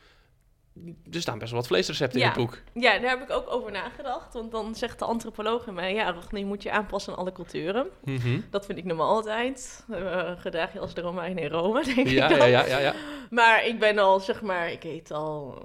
er 1.12 1.22
staan 1.22 1.38
best 1.39 1.51
wel 1.51 1.60
wat 1.60 1.70
vleesrecepten 1.70 2.20
in 2.20 2.25
het 2.25 2.36
boek. 2.36 2.58
Ja, 2.74 3.00
daar 3.00 3.10
heb 3.10 3.22
ik 3.22 3.32
ook 3.32 3.51
over 3.51 3.72
nagedacht. 3.72 4.34
Want 4.34 4.51
dan 4.51 4.75
zegt 4.75 5.00
de 5.00 5.05
antropoloog 5.05 5.67
in 5.67 5.74
mij... 5.74 5.94
Ja, 5.94 6.15
je 6.32 6.46
moet 6.46 6.63
je 6.63 6.72
aanpassen 6.72 7.13
aan 7.13 7.20
alle 7.20 7.32
culturen. 7.32 7.88
Dat 8.50 8.65
vind 8.65 8.77
ik 8.77 8.84
normaal 8.84 9.10
altijd. 9.10 9.86
Eh 9.91 10.32
gedraag 10.38 10.74
je 10.74 10.79
als 10.79 10.94
de 10.94 11.01
Romein 11.01 11.38
in 11.38 11.50
Rome, 11.50 11.84
denk 11.96 12.08
Ja, 12.08 12.29
ik 12.29 12.38
dan. 12.39 12.50
ja, 12.50 12.65
ja, 12.65 12.77
ja. 12.77 12.94
Maar 13.29 13.65
ik 13.65 13.79
ben 13.79 13.98
al, 13.98 14.20
zeg 14.20 14.41
maar... 14.41 14.72
Ik 14.72 14.84
eet 14.84 15.12
al, 15.12 15.62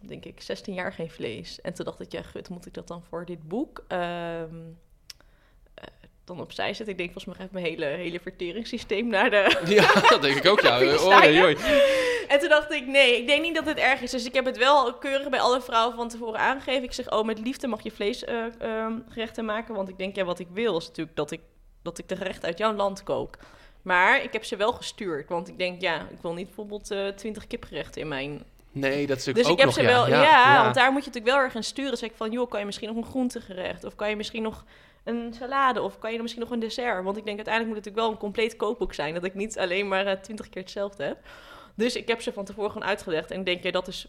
denk 0.00 0.24
ik, 0.24 0.40
16 0.40 0.74
jaar 0.74 0.92
geen 0.92 1.10
vlees. 1.10 1.60
En 1.60 1.74
toen 1.74 1.84
dacht 1.84 2.00
ik, 2.00 2.12
ja, 2.12 2.22
gut, 2.22 2.48
moet 2.48 2.66
ik 2.66 2.74
dat 2.74 2.88
dan 2.88 3.02
voor 3.08 3.24
dit 3.24 3.48
boek... 3.48 3.84
ehm, 3.88 4.00
eh, 5.74 5.84
dan 6.24 6.40
opzij 6.40 6.74
zetten. 6.74 6.88
Ik 6.88 6.96
denk, 6.98 7.12
volgens 7.12 7.36
mij 7.36 7.44
gaat 7.44 7.54
mijn 7.54 7.64
hele, 7.64 7.84
hele 7.84 8.20
verteringssysteem 8.20 9.06
naar 9.06 9.30
de... 9.30 9.60
Ja, 9.66 10.00
dat 10.08 10.22
denk 10.22 10.36
ik 10.36 10.46
ook, 10.50 10.60
ja. 10.60 10.78
Vind 10.78 10.90
je 10.90 10.98
En 12.28 12.38
toen 12.38 12.48
dacht 12.48 12.72
ik, 12.72 12.86
nee, 12.86 13.18
ik 13.18 13.26
denk 13.26 13.42
niet 13.42 13.54
dat 13.54 13.66
het 13.66 13.78
erg 13.78 14.00
is. 14.00 14.10
Dus 14.10 14.24
ik 14.24 14.34
heb 14.34 14.44
het 14.44 14.56
wel 14.56 14.94
keurig 14.94 15.28
bij 15.28 15.40
alle 15.40 15.60
vrouwen 15.60 15.96
van 15.96 16.08
tevoren 16.08 16.40
aangegeven. 16.40 16.82
Ik 16.82 16.92
zeg, 16.92 17.10
oh, 17.10 17.24
met 17.24 17.38
liefde 17.38 17.66
mag 17.66 17.82
je 17.82 17.90
vleesgerechten 17.90 19.44
maken. 19.44 19.74
Want 19.74 19.88
ik 19.88 19.98
denk, 19.98 20.16
ja, 20.16 20.24
wat 20.24 20.38
ik 20.38 20.48
wil 20.52 20.76
is 20.76 20.86
natuurlijk 20.86 21.16
dat 21.16 21.30
ik, 21.30 21.40
dat 21.82 21.98
ik 21.98 22.08
de 22.08 22.16
gerechten 22.16 22.44
uit 22.44 22.58
jouw 22.58 22.72
land 22.72 23.02
kook. 23.02 23.36
Maar 23.82 24.22
ik 24.22 24.32
heb 24.32 24.44
ze 24.44 24.56
wel 24.56 24.72
gestuurd. 24.72 25.28
Want 25.28 25.48
ik 25.48 25.58
denk, 25.58 25.80
ja, 25.80 26.00
ik 26.00 26.22
wil 26.22 26.32
niet 26.32 26.46
bijvoorbeeld 26.46 26.90
eh 26.90 27.08
20 27.08 27.46
kipgerechten 27.46 28.00
in 28.00 28.08
mijn... 28.08 28.44
Nee, 28.72 29.06
dat 29.06 29.18
is 29.18 29.26
natuurlijk 29.26 29.36
Dus 29.36 29.46
ik 29.46 29.50
ook 29.52 29.58
heb 29.58 29.66
nog, 29.66 29.74
ze 29.74 29.82
ja. 29.82 29.88
wel, 29.88 30.08
ja, 30.08 30.22
ja, 30.22 30.62
want 30.62 30.74
daar 30.74 30.92
moet 30.92 31.04
je 31.04 31.06
natuurlijk 31.06 31.34
wel 31.34 31.44
erg 31.44 31.56
aan 31.56 31.62
sturen. 31.62 31.90
Dus 31.90 32.02
ik 32.02 32.12
van, 32.14 32.30
joh, 32.30 32.50
kan 32.50 32.60
je 32.60 32.66
misschien 32.66 32.88
nog 32.88 32.96
een 32.96 33.10
groentegerecht? 33.10 33.84
Of 33.84 33.94
kan 33.94 34.08
je 34.08 34.16
misschien 34.16 34.42
nog 34.42 34.64
een 35.04 35.34
salade? 35.38 35.82
Of 35.82 35.98
kan 35.98 36.12
je 36.12 36.22
misschien 36.22 36.42
nog 36.42 36.52
een 36.52 36.58
dessert? 36.58 37.04
Want 37.04 37.16
ik 37.16 37.24
denk, 37.24 37.36
uiteindelijk 37.36 37.74
moet 37.74 37.84
het 37.84 37.94
natuurlijk 37.94 37.96
wel 37.96 38.10
een 38.10 38.34
compleet 38.34 38.56
kookboek 38.56 38.94
zijn. 38.94 39.14
Dat 39.14 39.24
ik 39.24 39.34
niet 39.34 39.58
alleen 39.58 39.88
maar 39.88 40.06
eh, 40.06 40.20
20 40.20 40.48
keer 40.48 40.62
hetzelfde 40.62 41.04
heb. 41.04 41.18
Dus 41.74 41.96
ik 41.96 42.08
heb 42.08 42.20
ze 42.20 42.32
van 42.32 42.44
tevoren 42.44 42.70
gewoon 42.70 42.88
uitgelegd. 42.88 43.30
En 43.30 43.38
ik 43.38 43.44
denk, 43.44 43.62
ja, 43.62 43.70
dat 43.70 43.88
is 43.88 44.06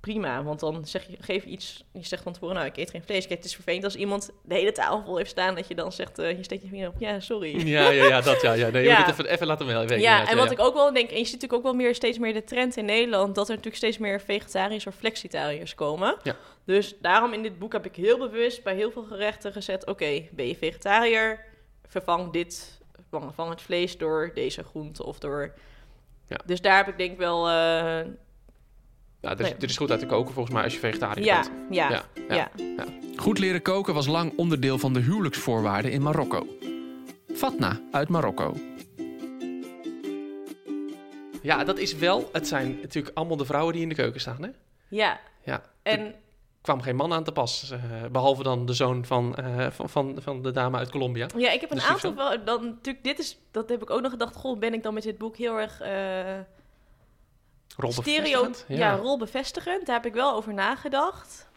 prima. 0.00 0.42
Want 0.42 0.60
dan 0.60 0.86
zeg 0.86 1.06
je, 1.06 1.16
geef 1.20 1.44
je 1.44 1.50
iets. 1.50 1.84
Je 1.92 2.06
zegt 2.06 2.22
van 2.22 2.32
tevoren, 2.32 2.54
nou, 2.54 2.66
ik 2.66 2.76
eet 2.76 2.90
geen 2.90 3.02
vlees. 3.04 3.26
Kijk, 3.26 3.38
het 3.38 3.48
is 3.48 3.54
vervelend 3.54 3.84
als 3.84 3.96
iemand 3.96 4.30
de 4.42 4.54
hele 4.54 4.72
tafel 4.72 5.02
vol 5.04 5.16
heeft 5.16 5.30
staan. 5.30 5.54
Dat 5.54 5.68
je 5.68 5.74
dan 5.74 5.92
zegt, 5.92 6.18
eh, 6.18 6.36
je 6.36 6.42
steekt 6.42 6.62
je 6.62 6.68
vinger 6.68 6.88
op. 6.88 6.94
Ja, 6.98 7.20
sorry. 7.20 7.66
Ja, 7.66 7.90
ja, 7.90 8.04
ja, 8.06 8.20
dat 8.20 8.40
ja. 8.42 8.52
ja. 8.52 8.68
Nee, 8.70 8.82
je 8.82 8.88
Ja. 8.88 8.96
moet 8.98 9.06
het 9.06 9.14
even, 9.18 9.32
even 9.32 9.46
laten 9.46 9.66
wel 9.66 9.80
weten. 9.80 10.00
Ja, 10.00 10.28
en 10.28 10.36
wat 10.36 10.50
ik 10.50 10.60
ook 10.60 10.74
wel 10.74 10.92
denk, 10.92 11.10
en 11.10 11.18
je 11.18 11.24
ziet 11.24 11.32
natuurlijk 11.32 11.52
ook 11.52 11.62
wel 11.62 11.74
meer, 11.74 11.94
steeds 11.94 12.18
meer 12.18 12.32
de 12.32 12.44
trend 12.44 12.76
in 12.76 12.84
Nederland, 12.84 13.34
dat 13.34 13.44
er 13.44 13.50
natuurlijk 13.50 13.76
steeds 13.82 13.98
meer 13.98 14.20
vegetariërs 14.20 14.86
of 14.86 14.94
flexitariërs 14.94 15.74
komen. 15.74 16.16
Ja. 16.22 16.36
Dus 16.64 16.94
daarom 17.00 17.32
in 17.32 17.42
dit 17.42 17.58
boek 17.58 17.72
heb 17.72 17.86
ik 17.86 17.96
heel 17.96 18.18
bewust 18.18 18.62
bij 18.62 18.74
heel 18.74 18.90
veel 18.90 19.04
gerechten 19.04 19.52
gezet, 19.52 19.86
oké, 19.86 20.22
ben 20.30 20.46
je 20.48 20.56
vegetariër, 20.56 21.44
vervang 21.86 22.32
dit, 22.32 22.80
vervang 23.10 23.50
het 23.50 23.62
vlees 23.62 23.98
door 23.98 24.30
deze 24.34 24.62
groente 24.64 25.04
of 25.04 25.18
door... 25.18 25.54
Ja. 26.28 26.36
Dus 26.44 26.60
daar 26.60 26.76
heb 26.76 26.88
ik 26.88 26.98
denk 26.98 27.18
wel, 27.18 27.48
eh, 27.48 28.06
Ja, 29.20 29.34
dit, 29.34 29.38
Nee. 29.46 29.56
dit 29.58 29.70
is 29.70 29.76
goed 29.76 29.90
uit 29.90 30.00
te 30.00 30.06
koken 30.06 30.34
volgens 30.34 30.54
mij 30.54 30.64
als 30.64 30.72
je 30.72 30.78
vegetariër 30.78 31.24
ja, 31.24 31.40
bent. 31.40 31.74
ja, 31.74 31.90
Ja, 31.90 32.04
ja, 32.28 32.50
ja. 32.56 32.84
Goed 33.16 33.38
leren 33.38 33.62
koken 33.62 33.94
was 33.94 34.06
lang 34.06 34.32
onderdeel 34.36 34.78
van 34.78 34.92
de 34.92 35.00
huwelijksvoorwaarden 35.00 35.90
in 35.92 36.02
Marokko. 36.02 36.46
Fatna 37.34 37.80
uit 37.90 38.08
Marokko. 38.08 38.56
Ja, 41.42 41.64
dat 41.64 41.78
is 41.78 41.94
wel... 41.96 42.28
Het 42.32 42.48
zijn 42.48 42.78
natuurlijk 42.82 43.16
allemaal 43.16 43.36
de 43.36 43.44
vrouwen 43.44 43.72
die 43.72 43.82
in 43.82 43.88
de 43.88 43.94
keuken 43.94 44.20
staan, 44.20 44.42
hè? 44.42 44.48
ja. 44.88 45.20
Ja. 45.44 45.62
En 45.82 46.14
kwam 46.64 46.80
geen 46.82 46.96
man 46.96 47.12
aan 47.12 47.24
te 47.24 47.32
pas. 47.32 47.70
eh, 47.70 47.80
behalve 48.10 48.42
dan 48.42 48.66
de 48.66 48.72
zoon 48.72 49.04
van, 49.04 49.34
eh, 49.36 49.66
van, 49.70 49.88
van, 49.88 50.16
van 50.20 50.42
de 50.42 50.50
dame 50.50 50.76
uit 50.78 50.90
Colombia. 50.90 51.26
ja, 51.36 51.50
ik 51.50 51.60
heb 51.60 51.70
een 51.70 51.76
Dus 51.76 51.86
aantal 51.86 52.14
wel, 52.14 52.44
dan 52.44 52.64
natuurlijk, 52.64 53.04
dit 53.04 53.18
is, 53.18 53.38
dat 53.50 53.68
heb 53.68 53.82
ik 53.82 53.90
ook 53.90 54.00
nog 54.00 54.10
gedacht, 54.10 54.36
goh, 54.36 54.58
ben 54.58 54.74
ik 54.74 54.82
dan 54.82 54.94
met 54.94 55.02
dit 55.02 55.18
boek 55.18 55.36
heel 55.36 55.60
erg... 55.60 55.80
eh, 55.80 55.88
stereo, 55.88 56.42
Rolbevestigend. 57.76 58.64
ja. 58.68 58.96
rolbevestigend. 58.96 59.86
Daar 59.86 59.96
heb 59.96 60.06
ik 60.06 60.14
wel 60.14 60.34
over 60.34 60.54
nagedacht. 60.54 61.48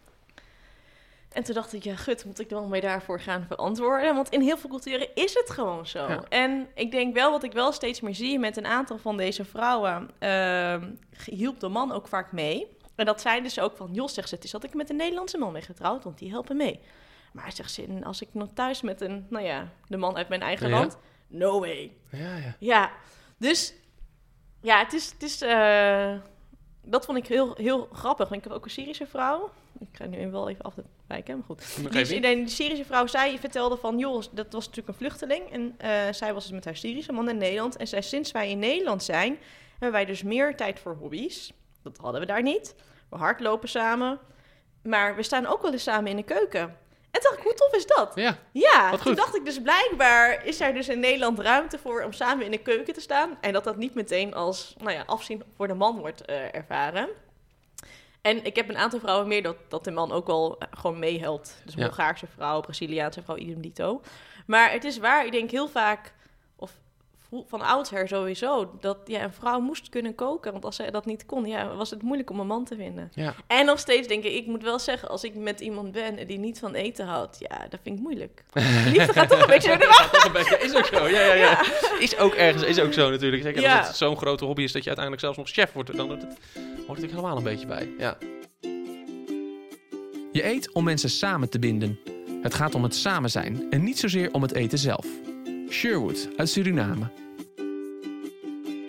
En 1.32 1.43
toen 1.43 1.56
dacht 1.56 1.74
ik, 1.74 1.84
ja, 1.84 1.96
gut, 1.96 2.26
moet 2.26 2.39
ik 2.39 2.50
dan 2.50 2.70
mee 2.70 2.82
daarvoor 2.82 3.20
gaan 3.20 3.46
verantwoorden? 3.48 4.15
Want 4.15 4.30
in 4.30 4.41
heel 4.41 4.58
veel 4.58 4.70
culturen 4.70 5.08
is 5.15 5.34
het 5.34 5.50
gewoon 5.50 5.88
zo. 5.88 6.08
Ja. 6.08 6.24
En 6.30 6.67
ik 6.76 6.91
denk 6.91 7.13
wel, 7.13 7.32
wat 7.32 7.43
ik 7.43 7.52
wel 7.52 7.72
steeds 7.72 8.02
meer 8.02 8.15
zie 8.15 8.39
met 8.39 8.58
een 8.58 8.65
aantal 8.65 8.98
van 8.98 9.17
deze 9.17 9.46
vrouwen, 9.46 10.10
ehm, 10.20 10.91
hielp 11.26 11.60
de 11.60 11.67
man 11.67 11.91
ook 11.91 12.08
vaak 12.08 12.32
mee. 12.32 12.77
En 12.98 13.06
dat 13.06 13.22
zeiden 13.22 13.52
ze 13.52 13.62
ook 13.62 13.78
van, 13.78 13.94
Jos 13.94 14.14
zegt 14.14 14.30
ze, 14.30 14.36
het 14.36 14.44
is 14.44 14.52
dat 14.52 14.64
ik 14.64 14.74
met 14.74 14.90
een 14.90 14.96
Nederlandse 14.96 15.38
man 15.38 15.54
ben 15.54 15.62
getrouwd, 15.62 16.04
want 16.04 16.18
die 16.18 16.30
helpen 16.30 16.58
mee. 16.58 16.80
Maar 17.34 17.52
zegt 17.52 17.72
ze, 17.72 17.88
als 18.04 18.22
ik 18.22 18.28
nog 18.32 18.50
thuis 18.54 18.82
met 18.82 19.02
een, 19.02 19.26
nou 19.30 19.46
ja, 19.46 19.70
de 19.88 19.98
man 19.98 20.18
uit 20.18 20.30
mijn 20.30 20.42
eigen 20.42 20.70
Ja. 20.70 20.80
land, 20.80 20.98
no 21.28 21.60
way. 21.60 21.92
Ja, 22.12 22.38
ja. 22.38 22.56
Ja, 22.60 22.92
dus 23.38 23.74
ja, 24.62 24.80
het 24.80 24.94
is. 24.94 25.12
Het 25.12 25.24
is 25.24 25.42
eh, 25.42 26.16
dat 26.82 27.06
vond 27.06 27.18
ik 27.18 27.28
heel, 27.28 27.54
heel 27.56 27.90
grappig. 27.94 28.30
Want 28.30 28.42
ik 28.42 28.48
heb 28.50 28.58
ook 28.58 28.66
een 28.66 28.72
Syrische 28.72 29.08
vrouw. 29.08 29.52
Ik 29.80 29.88
ga 29.92 30.06
nu 30.06 30.32
wel 30.32 30.50
even 30.50 30.66
afwijken, 30.66 31.36
maar 31.36 31.46
goed. 31.46 31.92
Die, 31.92 32.48
Syrische 32.50 32.86
vrouw, 32.86 33.08
zij 33.08 33.40
vertelde 33.40 33.78
van... 33.78 33.98
joh, 33.98 34.24
dat 34.32 34.54
was 34.54 34.66
natuurlijk 34.66 34.88
een 34.88 35.08
vluchteling. 35.08 35.52
En 35.52 35.76
eh, 35.78 36.14
zij 36.14 36.34
was 36.34 36.44
dus 36.44 36.54
met 36.54 36.66
haar 36.66 36.76
Syrische 36.76 37.12
man 37.12 37.30
in 37.30 37.38
Nederland. 37.38 37.76
En 37.76 37.88
zij, 37.88 38.02
sinds 38.02 38.32
wij 38.32 38.50
in 38.50 38.60
Nederland 38.60 39.04
zijn... 39.04 39.38
hebben 39.72 39.92
wij 39.92 40.06
dus 40.06 40.24
meer 40.24 40.56
tijd 40.56 40.80
voor 40.80 40.96
hobby's. 40.96 41.54
Dat 41.93 41.97
hadden 42.04 42.21
we 42.21 42.28
daar 42.28 42.41
niet. 42.41 42.76
We 43.10 43.17
hardlopen 43.17 43.69
samen. 43.69 44.19
Maar 44.84 45.15
we 45.15 45.23
staan 45.23 45.45
ook 45.45 45.62
wel 45.62 45.71
eens 45.71 45.84
samen 45.84 46.10
in 46.10 46.15
de 46.15 46.23
keuken. 46.23 46.62
En 47.12 47.21
dacht 47.23 47.38
ik, 47.38 47.43
hoe 47.43 47.54
tof 47.54 47.73
is 47.73 47.86
dat? 47.86 48.12
Ja, 48.15 48.38
Ja, 48.52 48.89
toen 48.89 49.00
goed. 49.00 49.15
dacht 49.15 49.36
ik 49.36 49.45
dus 49.45 49.62
blijkbaar 49.62 50.45
is 50.45 50.60
er 50.62 50.73
dus 50.73 50.88
in 50.89 51.00
Nederland 51.00 51.39
ruimte 51.39 51.78
voor 51.78 52.04
om 52.04 52.13
samen 52.13 52.45
in 52.45 52.52
de 52.52 52.58
keuken 52.58 52.93
te 52.93 53.02
staan. 53.02 53.38
En 53.41 53.54
dat 53.54 53.63
dat 53.63 53.78
niet 53.78 53.93
meteen 53.95 54.34
als 54.34 54.76
nou 54.78 54.91
ja, 54.91 55.04
afzien 55.06 55.43
voor 55.56 55.67
de 55.67 55.73
man 55.73 56.00
wordt 56.00 56.26
eh, 56.26 56.56
ervaren. 56.56 57.10
En 58.21 58.45
ik 58.45 58.56
heb 58.56 58.69
een 58.69 58.78
aantal 58.78 59.00
vrouwen 59.00 59.28
meer 59.28 59.43
dat, 59.43 59.56
dat 59.67 59.84
de 59.84 59.91
man 59.91 60.12
ook 60.12 60.28
wel 60.28 60.58
eh, 60.60 60.67
gewoon 60.80 61.00
meehelpt. 61.00 61.62
Dus 61.65 61.73
Ja. 61.73 61.80
Bulgaarse 61.86 62.28
vrouw, 62.28 62.62
Braziliaanse 62.62 63.21
vrouw, 63.21 63.36
idem 63.36 63.62
dito. 63.62 64.02
Maar 64.45 64.71
het 64.71 64.84
is 64.84 64.97
waar, 64.97 65.26
ik 65.26 65.32
denk 65.32 65.52
heel 65.52 65.67
vaak, 65.67 66.13
van 67.48 67.62
oudsher 67.62 68.08
sowieso 68.08 68.78
dat 68.80 68.98
ja, 69.06 69.24
een 69.24 69.34
vrouw 69.34 69.60
moest 69.60 69.90
kunnen 69.90 70.16
koken. 70.16 70.52
Want 70.52 70.66
als 70.66 70.76
zij 70.76 70.92
dat 70.92 71.06
niet 71.06 71.26
kon, 71.26 71.46
ja, 71.46 71.76
was 71.76 71.90
het 71.90 72.02
moeilijk 72.02 72.30
om 72.30 72.40
een 72.40 72.48
man 72.48 72.66
te 72.66 72.76
vinden. 72.76 73.12
Ja. 73.13 73.34
En 73.48 73.66
nog 73.66 73.80
steeds 73.80 74.08
denk 74.08 74.24
ik, 74.24 74.34
ik 74.34 74.46
moet 74.46 74.63
wel 74.63 74.80
zeggen, 74.80 75.10
als 75.10 75.24
ik 75.24 75.36
met 75.36 75.60
iemand 75.60 75.92
ben 75.92 76.28
die 76.28 76.38
niet 76.40 76.60
van 76.60 76.74
eten 76.74 77.06
houdt, 77.06 77.38
ja, 77.40 77.68
dat 77.70 77.80
vind 77.84 77.98
ik 77.98 78.02
moeilijk. 78.04 78.44
Liefde 78.94 79.13
gaat 79.13 79.30
toch 79.30 79.42
een 79.42 79.48
beetje 79.48 79.70
door 79.70 79.78
de 79.78 80.30
beetje, 80.34 80.58
is 80.58 80.76
ook 80.76 80.86
zo. 80.86 81.08
Ja, 81.08 81.22
ja, 81.22 81.34
ja. 81.34 81.62
Is 82.00 82.18
ook 82.18 82.34
ergens, 82.34 82.63
is 82.63 82.80
ook 82.80 82.94
zo 82.94 83.10
natuurlijk. 83.10 83.44
Zeker 83.44 83.62
Ja. 83.62 83.78
als 83.78 83.88
het 83.88 83.98
zo'n 83.98 84.18
grote 84.18 84.46
hobby 84.46 84.63
is 84.63 84.72
dat 84.72 84.82
je 84.84 84.88
uiteindelijk 84.96 85.26
zelfs 85.26 85.38
nog 85.38 85.50
chef 85.50 85.74
wordt, 85.74 85.98
dan 85.98 86.08
hoort 86.08 86.22
het, 86.22 86.38
hoort 86.88 87.02
het 87.02 87.10
er 87.10 87.16
helemaal 87.16 87.38
een 87.38 87.44
beetje 87.44 87.68
bij. 87.68 87.90
Ja. 87.98 88.18
Je 90.32 90.46
eet 90.46 90.72
om 90.74 90.84
mensen 90.84 91.10
samen 91.10 91.50
te 91.50 91.60
binden. 91.60 92.00
Het 92.42 92.54
gaat 92.54 92.76
om 92.76 92.84
het 92.84 92.96
samen 92.96 93.30
zijn 93.30 93.68
en 93.70 93.84
niet 93.84 94.00
zozeer 94.00 94.34
om 94.34 94.42
het 94.42 94.54
eten 94.54 94.78
zelf. 94.78 95.06
Sherwood 95.69 96.30
uit 96.38 96.49
Suriname. 96.49 97.08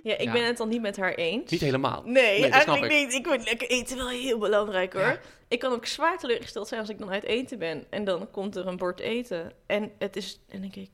Ja, 0.02 0.16
ik 0.16 0.24
Ja. 0.24 0.32
ben 0.32 0.44
het 0.46 0.56
dan 0.56 0.68
niet 0.68 0.80
met 0.80 0.96
haar 0.96 1.14
eens. 1.14 1.50
Niet 1.50 1.60
helemaal. 1.60 2.02
Nee, 2.04 2.46
eigenlijk 2.48 2.84
ik. 2.84 2.90
niet. 2.90 3.12
Ik 3.14 3.26
vind 3.26 3.44
lekker 3.44 3.68
eten 3.68 3.96
wel 3.96 4.08
heel 4.08 4.38
belangrijk 4.38 4.92
hoor. 4.92 5.02
Ja. 5.02 5.20
Ik 5.48 5.58
kan 5.58 5.72
ook 5.72 5.86
zwaar 5.86 6.18
teleurgesteld 6.18 6.68
zijn 6.68 6.80
als 6.80 6.88
ik 6.90 6.98
dan 6.98 7.10
uit 7.10 7.24
eten 7.24 7.58
ben. 7.58 7.84
En 7.90 8.04
dan 8.04 8.30
komt 8.30 8.56
er 8.56 8.66
een 8.66 8.76
bord 8.76 9.00
eten. 9.00 9.52
En 9.66 9.90
het 9.98 10.16
is, 10.16 10.40
en 10.48 10.60
dan 10.60 10.70
denk 10.70 10.86
ik, 10.86 10.90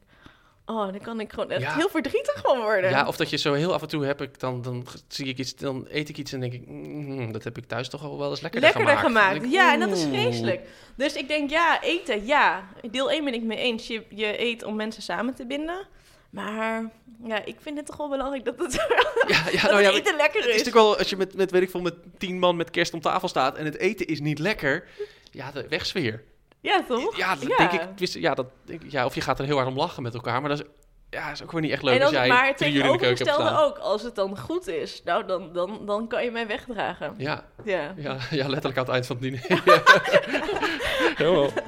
oh, 0.66 0.84
dan 0.92 1.00
kan 1.00 1.20
ik 1.20 1.32
gewoon 1.32 1.50
echt 1.50 1.62
Ja. 1.62 1.74
heel 1.74 1.88
verdrietig 1.88 2.40
van 2.42 2.58
worden. 2.60 2.90
Ja, 2.90 3.06
of 3.06 3.16
dat 3.16 3.30
je 3.30 3.36
zo 3.36 3.52
heel 3.52 3.72
af 3.74 3.82
en 3.82 3.88
toe 3.88 4.04
heb 4.04 4.22
ik 4.22 4.40
dan, 4.40 4.62
dan 4.62 4.86
zie 5.08 5.26
ik 5.26 5.38
iets, 5.38 5.56
dan 5.56 5.86
eet 5.90 6.08
ik 6.08 6.18
iets 6.18 6.32
en 6.32 6.40
denk 6.40 6.52
ik, 6.52 6.66
mm, 6.66 7.32
dat 7.32 7.44
heb 7.44 7.58
ik 7.58 7.64
thuis 7.66 7.88
toch 7.88 8.02
al 8.02 8.18
wel 8.18 8.30
eens 8.30 8.40
lekkerder, 8.40 8.70
Lekkerder 8.70 8.98
gemaakt. 9.02 9.42
Ik, 9.44 9.50
Ja, 9.50 9.72
en 9.72 9.80
dat 9.80 9.90
is 9.90 10.02
vreselijk. 10.04 10.60
Dus 10.96 11.14
ik 11.14 11.28
denk, 11.28 11.50
ja, 11.50 11.82
eten, 11.82 12.26
ja. 12.26 12.68
Deel 12.90 13.10
1 13.10 13.24
ben 13.24 13.34
ik 13.34 13.42
mee 13.42 13.58
eens. 13.58 13.86
Je, 13.86 14.02
je 14.08 14.40
eet 14.40 14.62
om 14.64 14.76
mensen 14.76 15.02
samen 15.02 15.34
te 15.34 15.46
binden. 15.46 15.86
Maar 16.30 16.90
ja, 17.24 17.44
ik 17.44 17.56
vind 17.60 17.76
het 17.76 17.86
toch 17.86 17.96
wel 17.96 18.08
belangrijk 18.08 18.44
dat 18.44 18.58
het, 18.58 18.72
Ja, 19.26 19.42
ja, 19.52 19.60
dat 19.60 19.70
nou 19.70 19.80
ja, 19.82 19.86
het 19.92 19.94
eten 19.98 20.16
lekker 20.16 20.40
Het 20.40 20.48
is 20.48 20.54
is. 20.54 20.64
natuurlijk 20.64 20.86
wel, 20.86 20.98
als 20.98 21.08
je 21.10 21.16
met, 21.16 21.34
met, 21.34 21.50
weet 21.50 21.62
ik 21.62 21.70
veel, 21.70 21.80
met 21.80 21.94
tien 22.18 22.38
man 22.38 22.56
met 22.56 22.70
kerst 22.70 22.92
om 22.94 23.00
tafel 23.00 23.28
staat 23.28 23.56
en 23.56 23.64
het 23.64 23.76
eten 23.78 24.06
is 24.06 24.20
niet 24.20 24.38
lekker, 24.38 24.88
ja, 25.30 25.50
de 25.50 25.68
wegsfeer. 25.68 26.22
Ja, 26.64 26.82
toch? 26.88 27.16
Ja, 27.16 27.34
dat 27.34 27.48
denk 27.58 27.72
ik, 27.72 27.80
wist- 27.96 28.14
ja, 28.14 28.34
dat 28.34 28.46
denk 28.64 28.82
ik, 28.82 28.90
ja, 28.90 29.04
of 29.04 29.14
je 29.14 29.20
gaat 29.20 29.38
er 29.38 29.44
heel 29.44 29.56
hard 29.56 29.68
om 29.68 29.76
lachen 29.76 30.02
met 30.02 30.14
elkaar, 30.14 30.40
maar 30.40 30.50
dat 30.50 30.58
is, 30.60 30.66
ja, 31.10 31.30
is 31.30 31.42
ook 31.42 31.52
weer 31.52 31.60
niet 31.60 31.70
echt 31.70 31.82
leuk 31.82 31.94
en 31.94 32.02
als 32.02 32.10
dan, 32.12 32.20
jij 32.20 32.28
maar 32.28 32.46
het 32.46 32.58
hebt 32.60 32.72
tegenovergestelde 32.72 33.58
ook. 33.58 33.78
Als 33.78 34.02
het 34.02 34.14
dan 34.14 34.38
goed 34.38 34.66
is, 34.68 35.02
nou, 35.04 35.26
dan, 35.26 35.52
dan, 35.52 35.80
dan 35.86 36.08
kan 36.08 36.24
je 36.24 36.30
mij 36.30 36.46
wegdragen. 36.46 37.14
Ja, 37.18 37.44
Ja. 37.64 37.92
ja, 37.96 38.16
ja, 38.30 38.48
letterlijk 38.48 38.76
aan 38.78 38.84
het 38.84 38.92
eind 38.92 39.06
van 39.06 39.16
het 39.16 39.24
diner. 39.24 39.42
Helemaal. 41.16 41.50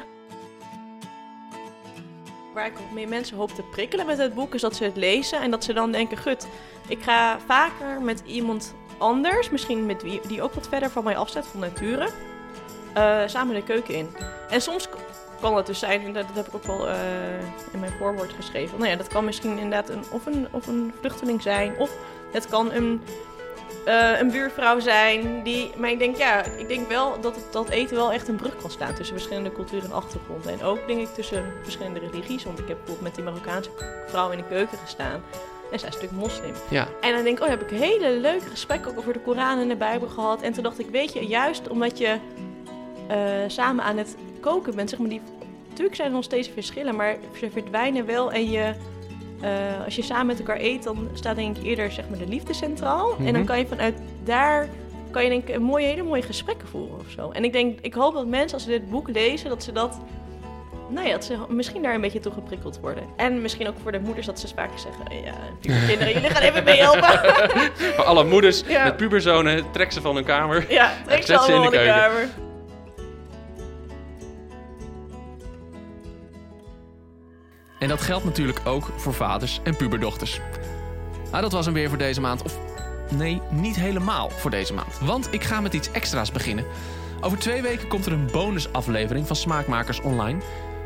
Waar 2.55 2.67
ik 2.67 2.73
meer 2.93 3.09
mensen 3.09 3.37
hoop 3.37 3.51
te 3.51 3.63
prikkelen 3.63 4.07
met 4.07 4.19
het 4.19 4.35
boek, 4.35 4.55
is 4.55 4.61
dat 4.61 4.77
ze 4.77 4.85
het 4.85 4.97
lezen 4.97 5.41
en 5.41 5.51
dat 5.51 5.65
ze 5.65 5.73
dan 5.73 5.93
denken: 5.93 6.17
gut, 6.17 6.47
ik 6.89 7.03
ga 7.03 7.39
vaker 7.47 8.01
met 8.01 8.23
iemand 8.27 8.75
anders, 8.99 9.51
misschien 9.51 9.87
met 9.87 10.03
wie 10.03 10.21
die 10.29 10.43
ook 10.43 10.53
wat 10.53 10.69
verder 10.69 10.91
van 10.91 11.05
mij 11.05 11.17
afstaat 11.17 11.47
van 11.47 11.61
nature, 11.61 12.09
eh, 12.97 13.23
samen 13.27 13.55
de 13.55 13.63
keuken 13.63 13.95
in. 13.95 14.17
En 14.51 14.61
soms 14.61 14.89
kan 15.41 15.57
het 15.57 15.67
dus 15.67 15.79
zijn, 15.79 16.05
en 16.05 16.13
dat, 16.13 16.27
dat 16.27 16.37
heb 16.37 16.47
ik 16.47 16.55
ook 16.55 16.65
wel 16.65 16.89
eh, 16.89 16.97
in 17.73 17.81
mijn 17.81 17.93
voorwoord 17.99 18.33
geschreven. 18.33 18.79
Nou 18.79 18.91
ja, 18.91 18.97
dat 18.97 19.09
kan 19.09 19.25
misschien 19.25 19.59
inderdaad 19.59 19.89
een, 19.89 20.03
of, 20.11 20.27
een, 20.27 20.47
of 20.51 20.67
een 20.67 20.93
vluchteling 21.01 21.43
zijn, 21.43 21.79
of 21.79 21.91
het 22.33 22.49
kan 22.49 22.73
een, 22.73 23.03
eh, 23.85 24.21
een 24.21 24.31
buurvrouw 24.31 24.81
zijn. 24.81 25.43
Die, 25.43 25.71
maar 25.77 25.91
ik 25.91 25.99
denk, 25.99 26.17
ja, 26.17 26.45
ik 26.45 26.69
denk 26.69 26.89
wel 26.89 27.21
dat 27.21 27.37
het, 27.37 27.53
dat 27.53 27.69
eten 27.69 27.97
wel 27.97 28.13
echt 28.13 28.29
een 28.29 28.37
brug 28.37 28.57
kan 28.57 28.71
staan 28.71 28.95
tussen 28.95 29.17
verschillende 29.17 29.53
culturen 29.53 29.85
en 29.85 29.93
achtergronden. 29.93 30.53
En 30.53 30.63
ook 30.63 30.87
denk 30.87 31.01
ik 31.01 31.15
tussen 31.15 31.53
verschillende 31.63 32.01
religies. 32.01 32.45
Want 32.45 32.59
ik 32.59 32.69
heb 32.69 32.77
bijvoorbeeld 32.77 33.07
met 33.07 33.15
die 33.15 33.25
Marokkaanse 33.25 33.71
vrouw 34.07 34.31
in 34.31 34.39
de 34.39 34.45
keuken 34.49 34.79
gestaan. 34.79 35.23
En 35.73 35.79
zij 35.79 35.89
is 35.89 35.95
natuurlijk 35.95 36.23
moslim. 36.23 36.55
Ja, 36.71 36.89
En 37.01 37.13
dan 37.15 37.25
denk 37.25 37.39
ik, 37.39 37.45
oh, 37.45 37.51
heb 37.51 37.71
ik 37.71 37.79
hele 37.79 38.11
leuke 38.11 38.49
gesprekken 38.49 38.91
ook 38.91 38.99
over 38.99 39.13
de 39.13 39.21
Koran 39.21 39.59
en 39.59 39.69
de 39.69 39.77
Bijbel 39.77 40.09
gehad. 40.09 40.43
En 40.43 40.53
toen 40.53 40.63
dacht 40.63 40.79
ik, 40.79 40.89
weet 40.91 41.13
je, 41.13 41.27
juist 41.27 41.69
omdat 41.69 41.99
je 41.99 42.19
samen 43.47 43.85
aan 43.85 43.97
het 43.97 44.17
koken 44.41 44.75
bent, 44.77 44.91
zeg 44.91 44.99
maar, 44.99 45.09
die, 45.09 45.21
natuurlijk 45.69 45.97
zijn 45.97 46.09
er 46.09 46.15
nog 46.15 46.25
steeds 46.25 46.49
verschillen, 46.49 46.97
maar 46.97 47.17
ze 47.41 47.51
verdwijnen 47.51 48.07
wel. 48.07 48.33
En 48.33 48.51
je, 48.51 48.73
eh, 49.41 49.51
als 49.85 49.97
je 49.97 50.03
samen 50.03 50.27
met 50.27 50.39
elkaar 50.39 50.61
eet, 50.61 50.83
dan 50.83 51.09
staat 51.15 51.37
denk 51.37 51.57
ik 51.57 51.65
eerder 51.65 51.93
zeg 51.93 52.09
maar, 52.09 52.19
de 52.19 52.29
liefde 52.29 52.55
centraal. 52.55 53.17
En 53.19 53.25
dan 53.25 53.35
Mhm. 53.35 53.45
kan 53.45 53.59
je 53.59 53.67
vanuit 53.67 53.95
daar, 54.25 54.69
kan 55.11 55.23
je 55.23 55.29
denk 55.29 55.49
ik 55.49 55.55
een 55.55 55.63
mooie, 55.63 55.87
hele 55.87 56.03
mooie 56.03 56.23
gesprekken 56.23 56.69
voeren 56.69 56.99
of 56.99 57.11
zo. 57.11 57.31
En 57.31 57.45
ik 57.45 57.53
denk, 57.53 57.79
ik 57.81 57.95
hoop 57.95 58.15
dat 58.15 58.27
mensen 58.27 58.53
als 58.55 58.63
ze 58.63 58.69
dit 58.69 58.91
boek 58.91 59.09
lezen, 59.09 59.49
dat 59.49 59.63
ze 59.63 59.73
dat 59.73 59.99
nou 60.89 61.07
ja, 61.07 61.13
dat 61.13 61.25
ze 61.25 61.37
misschien 61.49 61.83
daar 61.83 61.95
een 61.95 62.01
beetje 62.01 62.21
toe 62.21 62.33
geprikkeld 62.33 62.79
worden. 62.81 63.03
En 63.17 63.43
misschien 63.43 63.69
ook 63.69 63.75
voor 63.83 63.93
de 63.93 63.99
moeders 64.01 64.27
dat 64.27 64.41
ze 64.41 64.49
vaker 64.55 64.79
zeggen... 64.79 65.25
Ja, 65.25 65.33
kinderen, 65.87 66.13
jullie 66.13 66.31
gaan 66.31 66.43
even 66.43 66.65
mee 66.65 66.81
helpen. 66.81 67.21
voor 67.95 68.05
alle 68.05 68.25
moeders 68.25 68.63
Ja. 68.67 68.85
met 68.85 68.97
puberzonen, 68.97 69.71
trek 69.71 69.93
ze 69.93 70.01
van 70.01 70.15
hun 70.15 70.25
kamer. 70.25 70.67
ja, 70.69 70.93
trek 71.07 71.23
ze 71.23 71.39
allemaal 71.39 71.59
de 71.61 71.65
in 71.65 71.71
de 71.71 71.77
keuken. 71.77 71.95
kamer. 71.95 72.29
En 77.79 77.89
dat 77.89 78.01
geldt 78.01 78.25
natuurlijk 78.25 78.61
ook 78.65 78.93
voor 78.97 79.15
vaders 79.15 79.61
en 79.63 79.77
puberdochters. 79.77 80.41
Nou, 81.31 81.43
dat 81.43 81.53
was 81.53 81.65
hem 81.65 81.75
weer 81.75 81.89
voor 81.89 81.99
deze 81.99 82.21
maand. 82.21 82.43
Of 82.43 82.59
nee, 83.11 83.41
niet 83.51 83.77
helemaal 83.77 84.31
voor 84.31 84.51
deze 84.51 84.75
maand. 84.75 84.99
Want 84.99 85.29
ik 85.31 85.45
ga 85.45 85.61
met 85.61 85.75
iets 85.75 85.91
extra's 85.91 86.33
beginnen. 86.33 86.65
Over 87.21 87.39
twee 87.39 87.63
weken 87.63 87.89
komt 87.89 88.07
er 88.07 88.13
een 88.13 88.29
bonusaflevering 88.33 89.27
van 89.27 89.37
Smaakmakers 89.37 90.01
Online. 90.01 90.41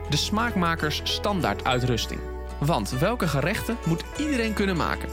De 0.09 0.17
Smaakmakers 0.17 1.01
Standaard 1.05 1.65
Uitrusting. 1.65 2.21
Want 2.59 2.91
welke 2.91 3.29
gerechten 3.29 3.77
moet 3.87 4.05
iedereen 4.19 4.53
kunnen 4.53 4.77
maken? 4.77 5.09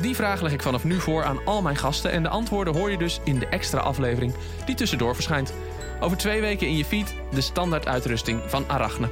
Die 0.00 0.14
vraag 0.14 0.40
leg 0.40 0.52
ik 0.52 0.62
vanaf 0.62 0.84
nu 0.84 1.00
voor 1.00 1.24
aan 1.24 1.44
al 1.44 1.62
mijn 1.62 1.76
gasten. 1.76 2.10
En 2.10 2.22
de 2.22 2.28
antwoorden 2.28 2.74
hoor 2.74 2.90
je 2.90 2.98
dus 2.98 3.20
in 3.24 3.38
de 3.38 3.46
extra 3.46 3.80
aflevering 3.80 4.34
die 4.66 4.74
tussendoor 4.74 5.14
verschijnt. 5.14 5.52
Over 6.00 6.16
twee 6.16 6.40
weken 6.40 6.66
in 6.66 6.76
je 6.76 6.84
feed 6.84 7.14
de 7.30 7.40
standaard 7.40 7.86
uitrusting 7.86 8.42
van 8.46 8.64
Arachne. 8.68 9.08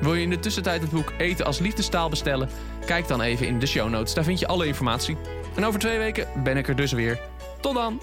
Wil 0.00 0.14
je 0.14 0.22
in 0.22 0.30
de 0.30 0.38
tussentijd 0.38 0.80
het 0.80 0.90
boek 0.90 1.12
Eten 1.18 1.46
als 1.46 1.58
liefdestaal 1.58 2.08
bestellen? 2.08 2.48
Kijk 2.86 3.08
dan 3.08 3.20
even 3.20 3.46
in 3.46 3.58
de 3.58 3.66
show 3.66 3.88
notes, 3.88 4.14
daar 4.14 4.24
vind 4.24 4.38
je 4.38 4.46
alle 4.46 4.66
informatie. 4.66 5.16
En 5.56 5.64
over 5.64 5.80
twee 5.80 5.98
weken 5.98 6.26
ben 6.42 6.56
ik 6.56 6.68
er 6.68 6.76
dus 6.76 6.92
weer. 6.92 7.20
Tot 7.60 7.74
dan! 7.74 8.00